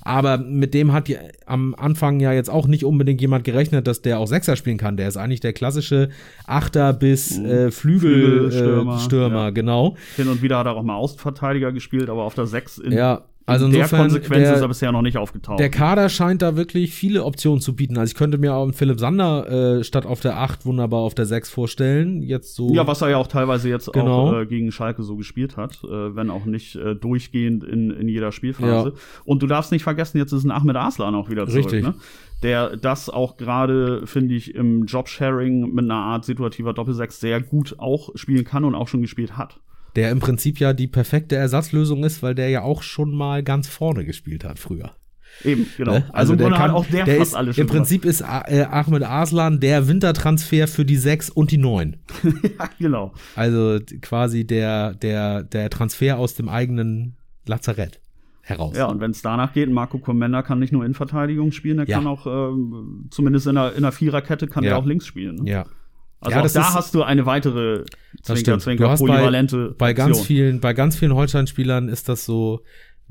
[0.00, 4.02] Aber mit dem hat die, am Anfang ja jetzt auch nicht unbedingt jemand gerechnet, dass
[4.02, 4.96] der auch Sechser spielen kann.
[4.96, 6.08] Der ist eigentlich der klassische
[6.46, 7.46] Achter bis mhm.
[7.46, 9.50] äh, Flügelstürmer, äh, Stürmer, ja.
[9.50, 9.96] genau.
[10.16, 13.24] Hin und wieder hat er auch mal Außenverteidiger gespielt, aber auf der Sechs in ja.
[13.46, 15.58] Also insofern, der Konsequenz der, ist er bisher noch nicht aufgetaucht.
[15.58, 17.98] Der Kader scheint da wirklich viele Optionen zu bieten.
[17.98, 21.14] Also ich könnte mir auch einen Philipp Sander äh, statt auf der 8 wunderbar auf
[21.14, 22.22] der 6 vorstellen.
[22.22, 22.72] Jetzt so.
[22.72, 24.28] Ja, was er ja auch teilweise jetzt genau.
[24.28, 28.08] auch äh, gegen Schalke so gespielt hat, äh, wenn auch nicht äh, durchgehend in, in
[28.08, 28.90] jeder Spielphase.
[28.90, 28.94] Ja.
[29.24, 31.64] Und du darfst nicht vergessen, jetzt ist ein Ahmed Aslan auch wieder zurück.
[31.64, 31.82] Richtig.
[31.82, 31.94] Ne?
[32.42, 37.76] Der das auch gerade, finde ich, im Jobsharing mit einer Art situativer Doppelsechs sehr gut
[37.78, 39.60] auch spielen kann und auch schon gespielt hat
[39.96, 43.68] der im Prinzip ja die perfekte Ersatzlösung ist, weil der ja auch schon mal ganz
[43.68, 44.92] vorne gespielt hat früher.
[45.44, 45.92] Eben, genau.
[45.92, 46.04] Ne?
[46.12, 49.02] Also, also der kann auch der, der fast ist, alles Im Prinzip ist äh, Ahmed
[49.02, 51.96] Aslan der Wintertransfer für die 6 und die 9.
[52.58, 53.12] ja, genau.
[53.34, 58.00] Also quasi der, der, der Transfer aus dem eigenen Lazarett
[58.42, 58.76] heraus.
[58.76, 61.88] Ja, und wenn es danach geht, Marco Comenda kann nicht nur in Verteidigung spielen, er
[61.88, 61.96] ja.
[61.96, 62.54] kann auch äh,
[63.10, 64.72] zumindest in einer, in einer Viererkette kann ja.
[64.72, 65.36] er auch links spielen.
[65.36, 65.50] Ne?
[65.50, 65.66] Ja.
[66.22, 67.84] Also ja, auch da hast du eine weitere
[68.22, 72.62] Zwinker, Zwinker, polyvalente bei, bei ganz vielen, bei ganz vielen Holstein-Spielern ist das so,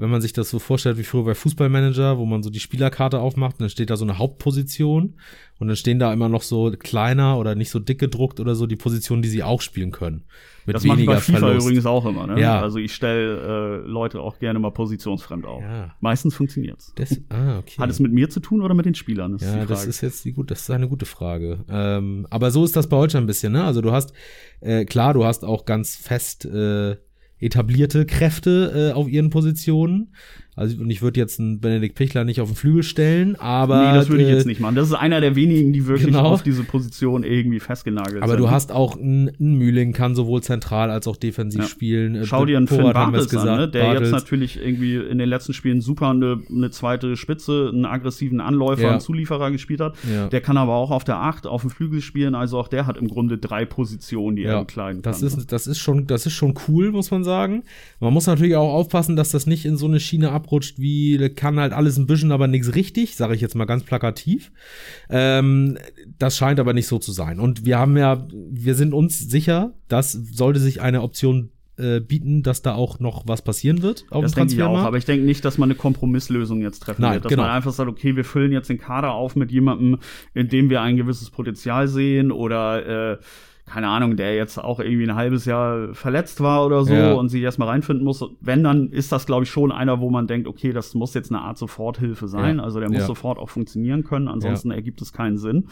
[0.02, 3.20] wenn man sich das so vorstellt wie früher bei Fußballmanager, wo man so die Spielerkarte
[3.20, 5.14] aufmacht, dann steht da so eine Hauptposition
[5.60, 8.66] und dann stehen da immer noch so kleiner oder nicht so dick gedruckt oder so
[8.66, 10.24] die Positionen, die sie auch spielen können.
[10.66, 11.68] Mit das mache ich bei FIFA Verlust.
[11.68, 12.26] übrigens auch immer.
[12.26, 12.42] Ne?
[12.42, 12.60] Ja.
[12.60, 15.62] Also ich stelle äh, Leute auch gerne mal positionsfremd auf.
[15.62, 15.94] Ja.
[16.00, 16.94] Meistens funktioniert's.
[16.96, 17.78] Das, ah, okay.
[17.78, 19.34] Hat es mit mir zu tun oder mit den Spielern?
[19.34, 21.64] Das ja, das ist jetzt die gut, das ist eine gute Frage.
[21.70, 23.54] Ähm, aber so ist das bei Holstein ein bisschen.
[23.54, 23.64] Ne?
[23.64, 24.14] Also du hast
[24.62, 26.96] äh, klar, du hast auch ganz fest äh,
[27.42, 30.14] etablierte Kräfte äh, auf ihren Positionen.
[30.54, 33.92] Also, und ich würde jetzt einen Benedikt Pichler nicht auf den Flügel stellen, aber.
[33.92, 34.76] Nee, das würde ich jetzt nicht machen.
[34.76, 36.26] Das ist einer der wenigen, die wirklich genau.
[36.26, 38.40] auf diese Position irgendwie festgenagelt aber sind.
[38.40, 41.68] Aber du hast auch einen, Mühling, kann sowohl zentral als auch defensiv ja.
[41.68, 42.16] spielen.
[42.16, 43.70] Äh, Schau dir einen Finn Bartels an, ne?
[43.70, 44.10] der Bartels.
[44.10, 48.84] jetzt natürlich irgendwie in den letzten Spielen super eine, eine zweite Spitze, einen aggressiven Anläufer,
[48.84, 48.92] ja.
[48.92, 49.96] einen Zulieferer gespielt hat.
[50.14, 50.28] Ja.
[50.28, 52.36] Der kann aber auch auf der Acht auf dem Flügel spielen.
[52.36, 55.28] Also auch der hat im Grunde drei Positionen, die er bekleiden das kann.
[55.28, 57.64] Ist, das, ist schon, das ist schon cool, muss man sagen.
[58.02, 61.30] Man muss natürlich auch aufpassen, dass das nicht in so eine Schiene ab abrutscht, wie
[61.30, 64.52] kann halt alles ein bisschen, aber nichts richtig, sage ich jetzt mal ganz plakativ.
[65.10, 65.78] Ähm,
[66.18, 67.40] das scheint aber nicht so zu sein.
[67.40, 72.44] Und wir haben ja, wir sind uns sicher, dass sollte sich eine Option äh, bieten,
[72.44, 75.06] dass da auch noch was passieren wird auf das dem denke ich auch, aber ich
[75.06, 77.26] denke nicht, dass man eine Kompromisslösung jetzt treffen Nein, wird.
[77.26, 77.44] Dass genau.
[77.44, 79.98] man einfach sagt, okay, wir füllen jetzt den Kader auf mit jemandem,
[80.34, 83.18] in dem wir ein gewisses Potenzial sehen oder äh,
[83.72, 87.14] keine Ahnung, der jetzt auch irgendwie ein halbes Jahr verletzt war oder so ja.
[87.14, 88.24] und sich erstmal reinfinden muss.
[88.42, 91.32] Wenn, dann ist das, glaube ich, schon einer, wo man denkt, okay, das muss jetzt
[91.32, 92.58] eine Art Soforthilfe sein.
[92.58, 92.64] Ja.
[92.64, 93.06] Also der muss ja.
[93.06, 95.68] sofort auch funktionieren können, ansonsten ergibt es keinen Sinn.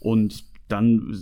[0.00, 1.16] Und dann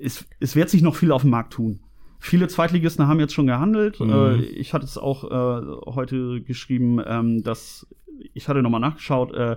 [0.00, 1.80] ist, es wird sich noch viel auf dem Markt tun.
[2.20, 3.98] Viele Zweitligisten haben jetzt schon gehandelt.
[4.00, 4.10] Mhm.
[4.10, 7.86] Äh, ich hatte es auch äh, heute geschrieben, ähm, dass
[8.34, 9.56] ich hatte nochmal nachgeschaut, äh,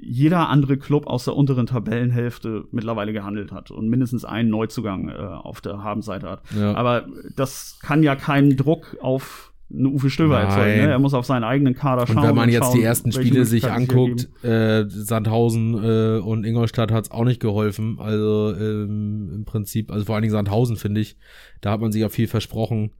[0.00, 5.12] jeder andere Club aus der unteren Tabellenhälfte mittlerweile gehandelt hat und mindestens einen Neuzugang äh,
[5.12, 6.42] auf der Habenseite hat.
[6.56, 6.74] Ja.
[6.74, 10.80] Aber das kann ja keinen Druck auf eine Uwe Stöber erzeugen.
[10.80, 10.90] Ne?
[10.90, 12.18] Er muss auf seinen eigenen Kader schauen.
[12.18, 16.90] Und wenn man jetzt schauen, die ersten Spiele sich anguckt, äh, Sandhausen äh, und Ingolstadt
[16.90, 17.98] hat es auch nicht geholfen.
[17.98, 21.18] Also ähm, im Prinzip, also vor allen Dingen Sandhausen finde ich,
[21.60, 22.92] da hat man sich ja viel versprochen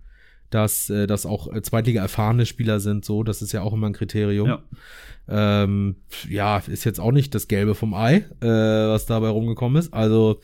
[0.51, 3.89] dass äh, das auch äh, Zweitliga erfahrene Spieler sind, so, das ist ja auch immer
[3.89, 4.49] ein Kriterium.
[4.49, 4.63] Ja.
[5.31, 5.97] Ähm,
[6.29, 9.93] ja, ist jetzt auch nicht das Gelbe vom Ei, äh, was dabei rumgekommen ist.
[9.93, 10.41] Also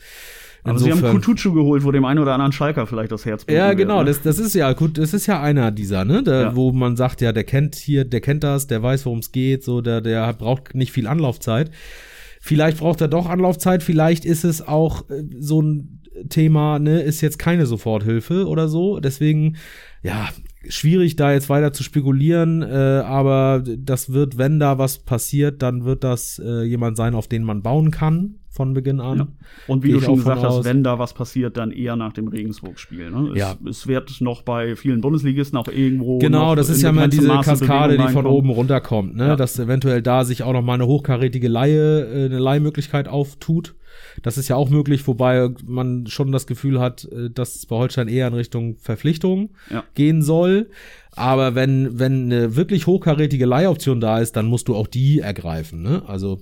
[0.65, 3.73] aber sie haben Kutucu geholt, wo dem einen oder anderen Schalker vielleicht das Herz Ja,
[3.73, 4.13] genau, wird, ne?
[4.13, 6.55] das, das ist ja gut, das ist ja einer dieser, ne, der, ja.
[6.55, 9.63] wo man sagt, ja, der kennt hier, der kennt das, der weiß, worum es geht,
[9.63, 11.69] so, der, der braucht nicht viel Anlaufzeit.
[12.41, 17.21] Vielleicht braucht er doch Anlaufzeit, vielleicht ist es auch äh, so ein Thema, ne, ist
[17.21, 18.99] jetzt keine Soforthilfe oder so.
[18.99, 19.57] Deswegen,
[20.01, 20.29] ja,
[20.67, 22.65] schwierig da jetzt weiter zu spekulieren, äh,
[23.05, 27.43] aber das wird, wenn da was passiert, dann wird das äh, jemand sein, auf den
[27.43, 29.17] man bauen kann von Beginn an.
[29.17, 29.27] Ja.
[29.67, 32.29] Und wie Gehe du schon gesagt hast, wenn da was passiert, dann eher nach dem
[32.29, 33.11] Regensburg-Spiel.
[33.11, 33.31] Ne?
[33.33, 33.55] Es, ja.
[33.69, 36.19] es wird noch bei vielen Bundesligisten auch irgendwo.
[36.19, 39.27] Genau, das ist ja mal diese Maße Kaskade, die von oben runterkommt, ne?
[39.27, 39.35] Ja.
[39.35, 43.75] dass eventuell da sich auch noch mal eine hochkarätige Leihe, äh, eine Leihmöglichkeit auftut.
[44.21, 47.75] Das ist ja auch möglich, wobei man schon das Gefühl hat, äh, dass es bei
[47.75, 49.83] Holstein eher in Richtung Verpflichtung ja.
[49.93, 50.69] gehen soll.
[51.11, 55.81] Aber wenn, wenn eine wirklich hochkarätige Leihoption da ist, dann musst du auch die ergreifen.
[55.81, 56.03] Ne?
[56.07, 56.41] Also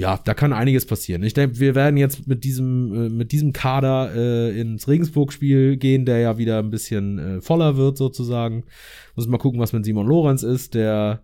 [0.00, 1.22] ja, da kann einiges passieren.
[1.22, 6.06] Ich denke, wir werden jetzt mit diesem, äh, mit diesem Kader äh, ins Regensburg-Spiel gehen,
[6.06, 8.64] der ja wieder ein bisschen äh, voller wird, sozusagen.
[9.14, 11.22] Muss mal gucken, was mit Simon Lorenz ist, der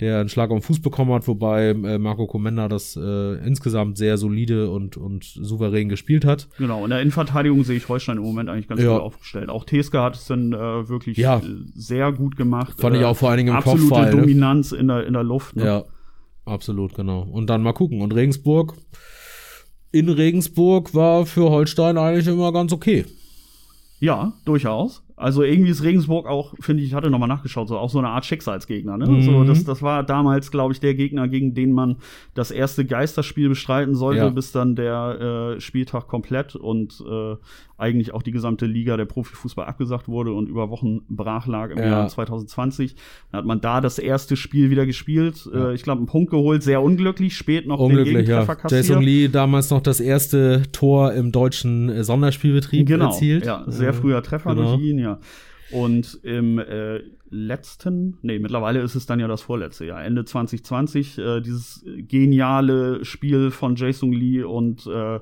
[0.00, 3.98] der einen Schlag auf den Fuß bekommen hat, wobei äh, Marco Comenda das äh, insgesamt
[3.98, 6.48] sehr solide und, und souverän gespielt hat.
[6.58, 8.92] Genau, in der Innenverteidigung sehe ich Holstein im Moment eigentlich ganz ja.
[8.92, 9.48] gut aufgestellt.
[9.48, 11.42] Auch Teska hat es dann äh, wirklich ja.
[11.74, 12.80] sehr gut gemacht.
[12.80, 14.20] Fand ich auch vor allen Dingen im Absolute Kopfball, ne?
[14.20, 14.78] Dominanz ne?
[14.78, 15.56] in, der, in der Luft.
[15.56, 15.64] Ne?
[15.64, 15.84] Ja,
[16.44, 17.22] absolut, genau.
[17.22, 18.00] Und dann mal gucken.
[18.00, 18.74] Und Regensburg,
[19.90, 23.04] in Regensburg war für Holstein eigentlich immer ganz okay.
[24.00, 25.02] Ja, durchaus.
[25.16, 28.08] Also irgendwie ist Regensburg auch, finde ich, ich hatte nochmal nachgeschaut, so auch so eine
[28.08, 28.96] Art Schicksalsgegner.
[28.96, 29.06] Ne?
[29.08, 29.22] Mhm.
[29.22, 31.96] So, das, das war damals, glaube ich, der Gegner, gegen den man
[32.34, 34.28] das erste Geisterspiel bestreiten sollte, ja.
[34.28, 37.34] bis dann der äh, Spieltag komplett und äh,
[37.78, 41.78] eigentlich auch die gesamte Liga der Profifußball abgesagt wurde und über Wochen brach lag im
[41.78, 41.86] ja.
[41.86, 42.96] Jahr 2020.
[43.30, 45.48] Dann hat man da das erste Spiel wieder gespielt.
[45.52, 45.70] Ja.
[45.70, 48.58] Äh, ich glaube, einen Punkt geholt, sehr unglücklich, spät noch unglücklich, den Gegentreffer ja.
[48.60, 48.84] kassiert.
[48.88, 53.46] Jason Lee damals noch das erste Tor im deutschen äh, Sonderspielbetrieb genau, erzielt.
[53.46, 54.76] Ja, sehr früher Treffer genau.
[54.76, 55.20] durch ihn, ja.
[55.70, 61.18] Und im äh, letzten, nee, mittlerweile ist es dann ja das vorletzte Jahr, Ende 2020,
[61.18, 65.20] äh, dieses geniale Spiel von Jason Lee und äh,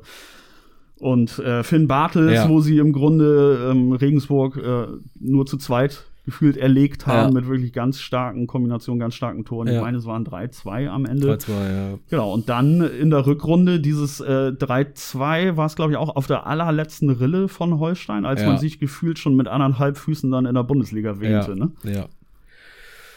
[0.99, 2.49] und äh, Finn Bartels, ja.
[2.49, 4.87] wo sie im Grunde ähm, Regensburg äh,
[5.21, 7.41] nur zu zweit gefühlt erlegt haben ja.
[7.41, 9.69] mit wirklich ganz starken Kombinationen, ganz starken Toren.
[9.69, 9.75] Ja.
[9.75, 11.35] Ich meine, es waren 3-2 am Ende.
[11.35, 11.99] 3-2, ja.
[12.11, 16.27] Genau, und dann in der Rückrunde dieses äh, 3-2 war es, glaube ich, auch auf
[16.27, 20.55] der allerletzten Rille von Holstein, als man sich gefühlt schon mit anderthalb Füßen dann in
[20.57, 21.57] der Bundesliga wähnte.
[21.57, 21.71] Ne?
[21.85, 22.07] Ja.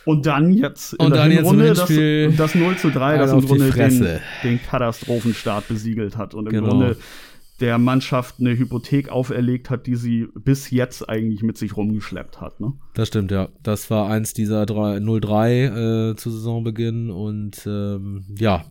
[0.06, 1.88] Und dann jetzt in und der Hinrunde das,
[2.38, 6.36] das 0 zu 3, das im Grunde den, den Katastrophenstart besiegelt hat.
[6.36, 6.70] Und im genau.
[6.70, 6.98] Grunde
[7.60, 12.60] der Mannschaft eine Hypothek auferlegt hat, die sie bis jetzt eigentlich mit sich rumgeschleppt hat.
[12.60, 12.74] Ne?
[12.94, 13.50] Das stimmt, ja.
[13.64, 18.66] Das war eins dieser 0-3 äh, zu Saisonbeginn und ähm, ja,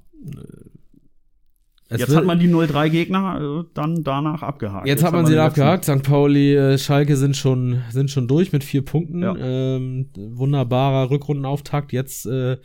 [1.91, 4.87] es Jetzt hat man die 0-3 Gegner äh, dann danach abgehakt.
[4.87, 5.87] Jetzt, Jetzt hat man sie abgehakt.
[5.87, 6.03] St.
[6.03, 9.23] Pauli, äh, Schalke sind schon, sind schon durch mit vier Punkten.
[9.23, 9.35] Ja.
[9.35, 12.59] Ähm, wunderbarer Rückrundenauftakt jetzt äh,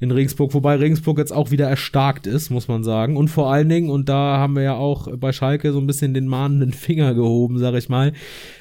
[0.00, 3.16] in Regensburg, wobei Regensburg jetzt auch wieder erstarkt ist, muss man sagen.
[3.16, 6.12] Und vor allen Dingen, und da haben wir ja auch bei Schalke so ein bisschen
[6.12, 8.12] den mahnenden Finger gehoben, sag ich mal.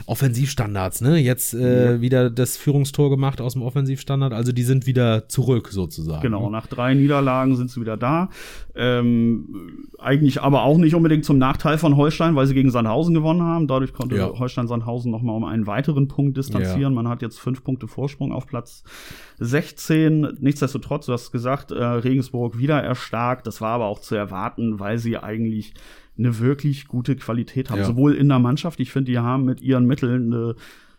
[0.06, 1.18] Offensivstandards, ne?
[1.18, 2.02] Jetzt äh, ja.
[2.02, 4.32] wieder das Führungstor gemacht aus dem Offensivstandard.
[4.32, 6.22] Also die sind wieder zurück sozusagen.
[6.22, 6.52] Genau, ne?
[6.52, 8.30] nach drei Niederlagen sind sie wieder da.
[8.74, 13.42] Ähm, eigentlich aber auch nicht unbedingt zum Nachteil von Holstein, weil sie gegen Sandhausen gewonnen
[13.42, 13.68] haben.
[13.68, 14.28] Dadurch konnte ja.
[14.38, 16.82] Holstein Sandhausen noch mal um einen weiteren Punkt distanzieren.
[16.82, 16.90] Ja.
[17.02, 18.84] Man hat jetzt fünf Punkte Vorsprung auf Platz
[19.40, 20.38] 16.
[20.40, 23.48] Nichtsdestotrotz, du hast gesagt, äh, Regensburg wieder erstarkt.
[23.48, 25.74] Das war aber auch zu erwarten, weil sie eigentlich
[26.18, 27.80] eine wirklich gute Qualität haben.
[27.80, 27.86] Ja.
[27.86, 30.56] Sowohl in der Mannschaft, ich finde, die haben mit ihren Mitteln eine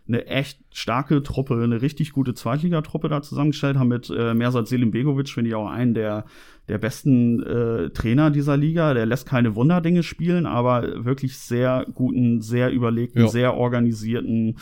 [0.09, 4.91] eine echt starke Truppe, eine richtig gute Zweitligatruppe da zusammengestellt, haben mit äh, Mersat Selim
[4.91, 6.25] Begovic, finde ich auch einen der,
[6.67, 8.93] der besten äh, Trainer dieser Liga.
[8.93, 13.27] Der lässt keine Wunderdinge spielen, aber wirklich sehr guten, sehr überlegten, ja.
[13.27, 14.57] sehr organisierten,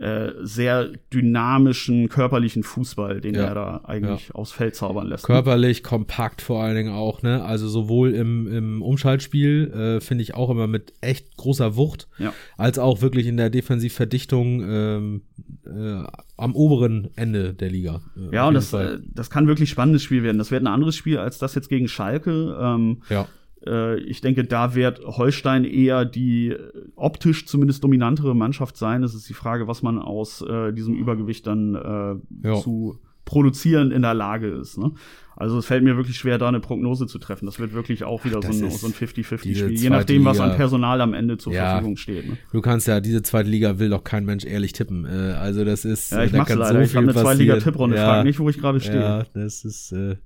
[0.00, 3.42] äh, sehr dynamischen, körperlichen Fußball, den ja.
[3.42, 4.34] er da eigentlich ja.
[4.34, 5.24] aufs Feld zaubern lässt.
[5.24, 7.44] Körperlich, kompakt vor allen Dingen auch, ne?
[7.44, 12.32] Also sowohl im, im Umschaltspiel äh, finde ich auch immer mit echt großer Wucht, ja.
[12.56, 15.22] als auch wirklich in der Defensivverdichtung ähm,
[15.66, 16.02] äh,
[16.38, 18.00] am oberen Ende der Liga.
[18.16, 20.38] Äh, ja, und das, äh, das kann wirklich spannendes Spiel werden.
[20.38, 22.58] Das wird ein anderes Spiel als das jetzt gegen Schalke.
[22.58, 23.28] Ähm, ja.
[23.66, 26.56] Äh, ich denke, da wird Holstein eher die
[26.96, 29.02] optisch zumindest dominantere Mannschaft sein.
[29.02, 32.54] Es ist die Frage, was man aus äh, diesem Übergewicht dann äh, ja.
[32.56, 34.76] zu produzieren in der Lage ist.
[34.76, 34.92] Ne?
[35.36, 37.46] Also es fällt mir wirklich schwer, da eine Prognose zu treffen.
[37.46, 40.56] Das wird wirklich auch wieder Ach, so ein, so ein 50-50-Spiel, je nachdem, was an
[40.56, 42.28] Personal am Ende zur ja, Verfügung steht.
[42.28, 42.36] Ne?
[42.52, 45.04] Du kannst ja, diese zweite Liga will doch kein Mensch ehrlich tippen.
[45.04, 46.74] Äh, also das ist, ja, ich da mach's leider.
[46.74, 49.00] So ich habe eine Zweitliga-Tipprunde, ja, frag nicht, wo ich gerade stehe.
[49.00, 50.16] Ja, das ist, äh,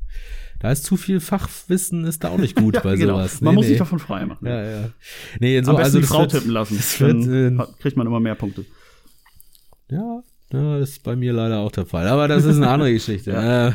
[0.65, 3.19] da ist zu viel Fachwissen, ist da auch nicht gut bei genau.
[3.19, 3.43] sowas.
[3.43, 3.73] Nee, Man muss nee.
[3.73, 4.47] sich davon frei machen.
[4.47, 4.91] Ja, ja.
[5.39, 6.79] Nee, so, Am besten also die Frau wird, tippen lassen.
[7.01, 8.65] Dann wird, kriegt man immer mehr Punkte.
[9.91, 10.23] Ja,
[10.55, 12.09] ja, das ist bei mir leider auch der Fall.
[12.09, 13.33] Aber das ist eine andere Geschichte.
[13.33, 13.69] ja.
[13.69, 13.73] äh,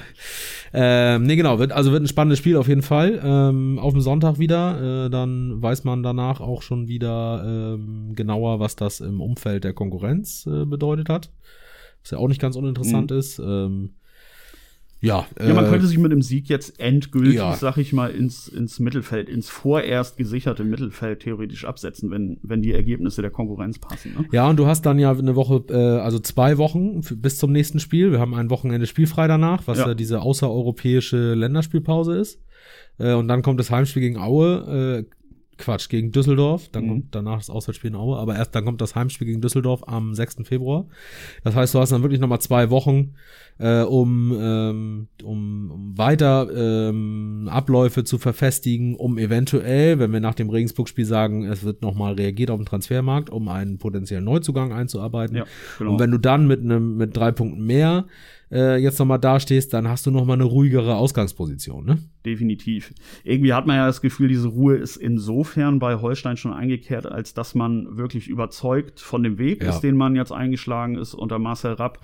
[0.74, 1.60] äh, nee, genau.
[1.60, 3.22] Wird, also wird ein spannendes Spiel auf jeden Fall.
[3.24, 5.06] Ähm, auf dem Sonntag wieder.
[5.06, 9.74] Äh, dann weiß man danach auch schon wieder ähm, genauer, was das im Umfeld der
[9.74, 11.30] Konkurrenz äh, bedeutet hat.
[12.02, 13.18] Was ja auch nicht ganz uninteressant mhm.
[13.18, 13.38] ist.
[13.38, 13.92] Ähm,
[15.02, 17.54] ja, ja, man äh, könnte sich mit dem Sieg jetzt endgültig, ja.
[17.56, 22.74] sag ich mal, ins, ins Mittelfeld, ins vorerst gesicherte Mittelfeld theoretisch absetzen, wenn, wenn die
[22.74, 24.14] Ergebnisse der Konkurrenz passen.
[24.18, 24.26] Ne?
[24.34, 27.80] Ja, und du hast dann ja eine Woche, äh, also zwei Wochen bis zum nächsten
[27.80, 28.12] Spiel.
[28.12, 32.42] Wir haben ein Wochenende spielfrei danach, was ja, ja diese außereuropäische Länderspielpause ist.
[32.98, 35.06] Äh, und dann kommt das Heimspiel gegen Aue.
[35.60, 36.70] Quatsch, gegen Düsseldorf.
[36.70, 36.90] Dann mhm.
[36.90, 38.18] kommt danach das Auswärtsspiel in Aue.
[38.18, 40.38] Aber erst dann kommt das Heimspiel gegen Düsseldorf am 6.
[40.44, 40.88] Februar.
[41.44, 43.14] Das heißt, du hast dann wirklich nochmal zwei Wochen,
[43.60, 50.36] äh, um, ähm, um, um weiter ähm, Abläufe zu verfestigen, um eventuell, wenn wir nach
[50.36, 55.38] dem Regensburg-Spiel sagen, es wird nochmal reagiert auf den Transfermarkt, um einen potenziellen Neuzugang einzuarbeiten.
[55.38, 55.46] Ja,
[55.78, 55.92] genau.
[55.92, 58.06] Und wenn du dann mit einem mit drei Punkten mehr
[58.52, 62.00] äh, jetzt nochmal dastehst, dann hast du nochmal eine ruhigere Ausgangsposition, ne?
[62.26, 62.94] Definitiv.
[63.24, 67.34] Irgendwie hat man ja das Gefühl, diese Ruhe ist insofern bei Holstein schon eingekehrt, als
[67.34, 69.70] dass man wirklich überzeugt von dem Weg ja.
[69.70, 72.00] ist, den man jetzt eingeschlagen ist unter Marcel Rapp.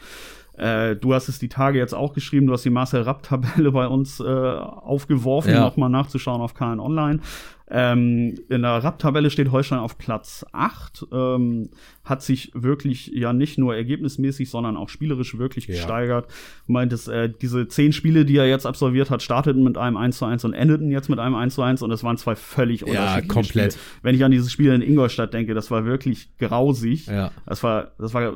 [0.58, 3.88] Äh, du hast es die Tage jetzt auch geschrieben, du hast die Marcel Rapp-Tabelle bei
[3.88, 5.62] uns äh, aufgeworfen, ja.
[5.62, 7.20] nochmal nachzuschauen auf KN Online.
[7.68, 11.70] Ähm, in der Rap-Tabelle steht Holstein auf Platz 8, ähm,
[12.04, 15.74] hat sich wirklich ja nicht nur ergebnismäßig, sondern auch spielerisch wirklich ja.
[15.74, 16.28] gesteigert.
[16.68, 20.20] Meint es, äh, diese zehn Spiele, die er jetzt absolviert hat, starteten mit einem 1
[20.20, 22.82] zu 1 und endeten jetzt mit einem 1 zu 1 und es waren zwei völlig
[22.82, 23.74] ja, unterschiedliche komplett.
[23.74, 23.86] Spiele.
[24.04, 27.08] Wenn ich an dieses Spiel in Ingolstadt denke, das war wirklich grausig.
[27.08, 27.32] Ja.
[27.48, 28.34] Das war, das war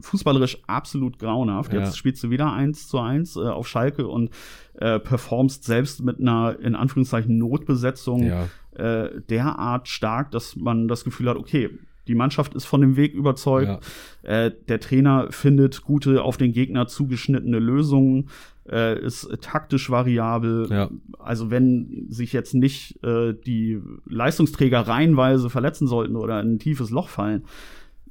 [0.00, 1.74] fußballerisch absolut grauenhaft.
[1.74, 4.30] Jetzt spielst du wieder 1 zu 1 äh, auf Schalke und
[4.74, 8.48] äh, performst selbst mit einer, in Anführungszeichen, Notbesetzung ja.
[8.74, 11.70] äh, derart stark, dass man das Gefühl hat, okay,
[12.08, 13.84] die Mannschaft ist von dem Weg überzeugt.
[14.22, 14.46] Ja.
[14.46, 18.28] Äh, der Trainer findet gute, auf den Gegner zugeschnittene Lösungen,
[18.68, 20.68] äh, ist taktisch variabel.
[20.70, 20.90] Ja.
[21.18, 26.90] Also wenn sich jetzt nicht äh, die Leistungsträger reihenweise verletzen sollten oder in ein tiefes
[26.90, 27.44] Loch fallen,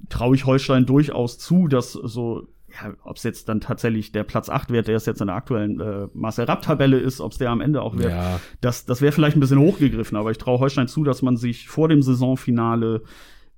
[0.10, 4.50] traue ich Holstein durchaus zu, dass so ja, ob es jetzt dann tatsächlich der Platz
[4.50, 7.50] 8 wird, der es jetzt in der aktuellen äh, Marcel Rapp-Tabelle ist, ob es der
[7.50, 8.40] am Ende auch wird, ja.
[8.62, 11.68] das, das wäre vielleicht ein bisschen hochgegriffen, aber ich traue Holstein zu, dass man sich
[11.68, 13.04] vor dem Saisonfinale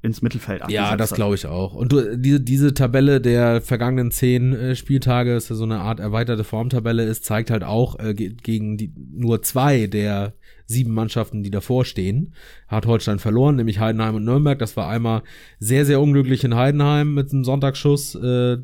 [0.04, 1.74] ins Mittelfeld Ja, das glaube ich auch.
[1.74, 6.02] Und du, diese, diese Tabelle der vergangenen zehn äh, Spieltage, ist ja so eine Art
[6.02, 10.34] erweiterte Formtabelle ist, zeigt halt auch äh, gegen die, nur zwei der
[10.66, 12.34] sieben Mannschaften, die davor stehen,
[12.68, 14.58] hat Holstein verloren, nämlich Heidenheim und Nürnberg.
[14.60, 15.24] Das war einmal
[15.60, 18.58] sehr, sehr unglücklich in Heidenheim mit einem Sonntagsschuss äh,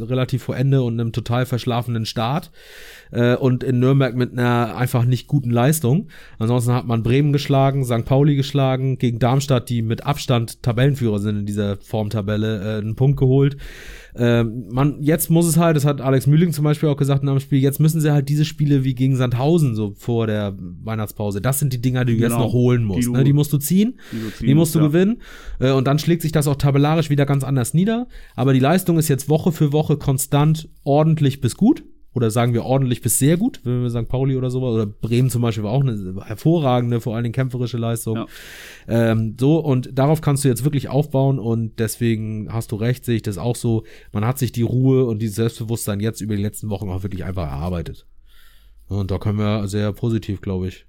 [0.00, 2.50] relativ vor Ende und einem total verschlafenen Start.
[3.10, 6.08] Äh, und in Nürnberg mit einer einfach nicht guten Leistung.
[6.38, 8.04] Ansonsten hat man Bremen geschlagen, St.
[8.04, 13.18] Pauli geschlagen, gegen Darmstadt, die mit Abstand Tabellenführer sind in dieser Formtabelle, äh, einen Punkt
[13.18, 13.56] geholt.
[14.16, 17.28] Ähm, man, jetzt muss es halt, das hat Alex Mühling zum Beispiel auch gesagt in
[17.28, 21.40] einem Spiel, jetzt müssen sie halt diese Spiele wie gegen Sandhausen so vor der Weihnachtspause,
[21.40, 23.08] das sind die Dinger, die du genau, jetzt noch holen musst.
[23.08, 23.24] Die, ne?
[23.24, 24.86] die musst du ziehen, die, du ziehen, die musst du ja.
[24.86, 25.22] gewinnen
[25.58, 28.08] äh, und dann schlägt sich das auch tabellarisch wieder ganz anders nieder.
[28.34, 32.64] Aber die Leistung ist jetzt Woche für Woche konstant ordentlich bis gut oder sagen wir
[32.64, 34.08] ordentlich bis sehr gut, wenn wir St.
[34.08, 37.78] Pauli oder sowas, oder Bremen zum Beispiel war auch eine hervorragende, vor allen Dingen kämpferische
[37.78, 38.16] Leistung.
[38.16, 38.26] Ja.
[38.88, 43.16] Ähm, so, und darauf kannst du jetzt wirklich aufbauen und deswegen hast du recht, sehe
[43.16, 43.84] ich das auch so.
[44.12, 47.24] Man hat sich die Ruhe und dieses Selbstbewusstsein jetzt über die letzten Wochen auch wirklich
[47.24, 48.06] einfach erarbeitet.
[48.88, 50.86] Und da können wir sehr positiv, glaube ich,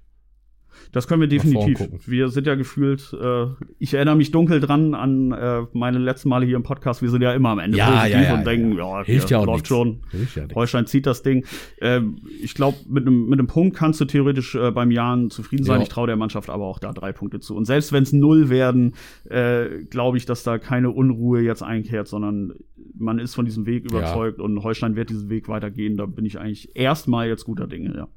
[0.92, 1.88] das können wir definitiv.
[2.06, 3.46] Wir sind ja gefühlt, äh,
[3.78, 7.02] ich erinnere mich dunkel dran an äh, meine letzten Male hier im Podcast.
[7.02, 9.38] Wir sind ja immer am Ende ja, positiv ja, ja, und denken, ja, hilft ja,
[9.38, 10.00] auch läuft schon.
[10.34, 11.44] Ja Holstein zieht das Ding.
[11.78, 12.00] Äh,
[12.42, 15.80] ich glaube, mit einem mit einem Punkt kannst du theoretisch äh, beim Jahren zufrieden sein.
[15.80, 17.56] Ich traue der Mannschaft aber auch da drei Punkte zu.
[17.56, 18.94] Und selbst wenn es null werden,
[19.28, 22.54] äh, glaube ich, dass da keine Unruhe jetzt einkehrt, sondern
[22.94, 25.96] man ist von diesem Weg überzeugt und Holstein wird diesen Weg weitergehen.
[25.96, 28.08] Da bin ich eigentlich erstmal jetzt guter Dinge, ja.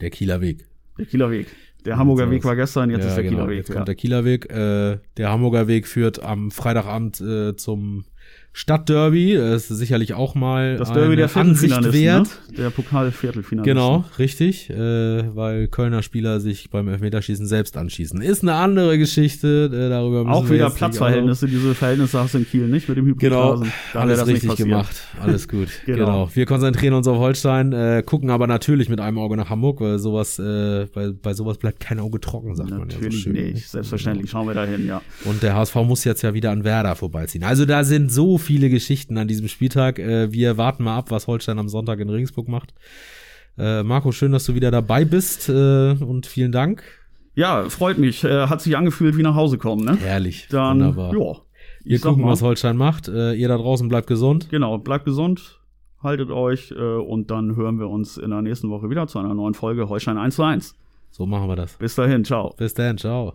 [0.00, 0.66] Der Kieler Weg.
[0.98, 1.46] Der Kieler Weg.
[1.84, 3.36] Der Hamburger Weg war gestern, jetzt ja, ist der genau.
[3.36, 3.56] Kieler Weg.
[3.58, 4.50] Jetzt kommt der Kieler Weg.
[4.50, 8.04] Äh, der Hamburger Weg führt am Freitagabend äh, zum
[8.54, 12.28] Stadtderby ist sicherlich auch mal das Derby der Ansicht wert.
[12.50, 12.56] Ne?
[12.58, 13.66] Der Pokalviertelfinale.
[13.66, 18.20] Genau, richtig, äh, weil Kölner Spieler sich beim Elfmeterschießen selbst anschießen.
[18.20, 22.46] Ist eine andere Geschichte, äh, darüber müssen Auch wieder Platzverhältnisse, diese Verhältnisse hast du in
[22.46, 23.30] Kiel nicht mit dem Hypothesen.
[23.30, 25.68] Genau, da alles richtig gemacht, alles gut.
[25.86, 25.98] genau.
[25.98, 26.30] genau.
[26.34, 29.98] Wir konzentrieren uns auf Holstein, äh, gucken aber natürlich mit einem Auge nach Hamburg, weil
[29.98, 33.32] sowas, äh, bei, bei sowas bleibt kein Auge trocken, sagt natürlich man ja so schön.
[33.32, 35.00] Natürlich nicht, selbstverständlich, schauen wir dahin, ja.
[35.24, 37.44] Und der HSV muss jetzt ja wieder an Werder vorbeiziehen.
[37.44, 39.98] Also da sind so viele Geschichten an diesem Spieltag.
[39.98, 42.74] Äh, wir warten mal ab, was Holstein am Sonntag in Regensburg macht.
[43.58, 46.82] Äh, Marco, schön, dass du wieder dabei bist äh, und vielen Dank.
[47.34, 48.24] Ja, freut mich.
[48.24, 49.96] Äh, hat sich angefühlt wie nach Hause kommen, ne?
[49.96, 50.48] Herrlich.
[50.50, 51.14] Dann, wunderbar.
[51.14, 51.36] ja.
[51.84, 53.08] Wir gucken, was Holstein macht.
[53.08, 54.48] Äh, ihr da draußen bleibt gesund.
[54.50, 55.58] Genau, bleibt gesund.
[56.00, 59.54] Haltet euch und dann hören wir uns in der nächsten Woche wieder zu einer neuen
[59.54, 60.74] Folge Holstein 1 zu 1.
[61.12, 61.74] So machen wir das.
[61.74, 62.54] Bis dahin, ciao.
[62.56, 63.34] Bis dahin, ciao.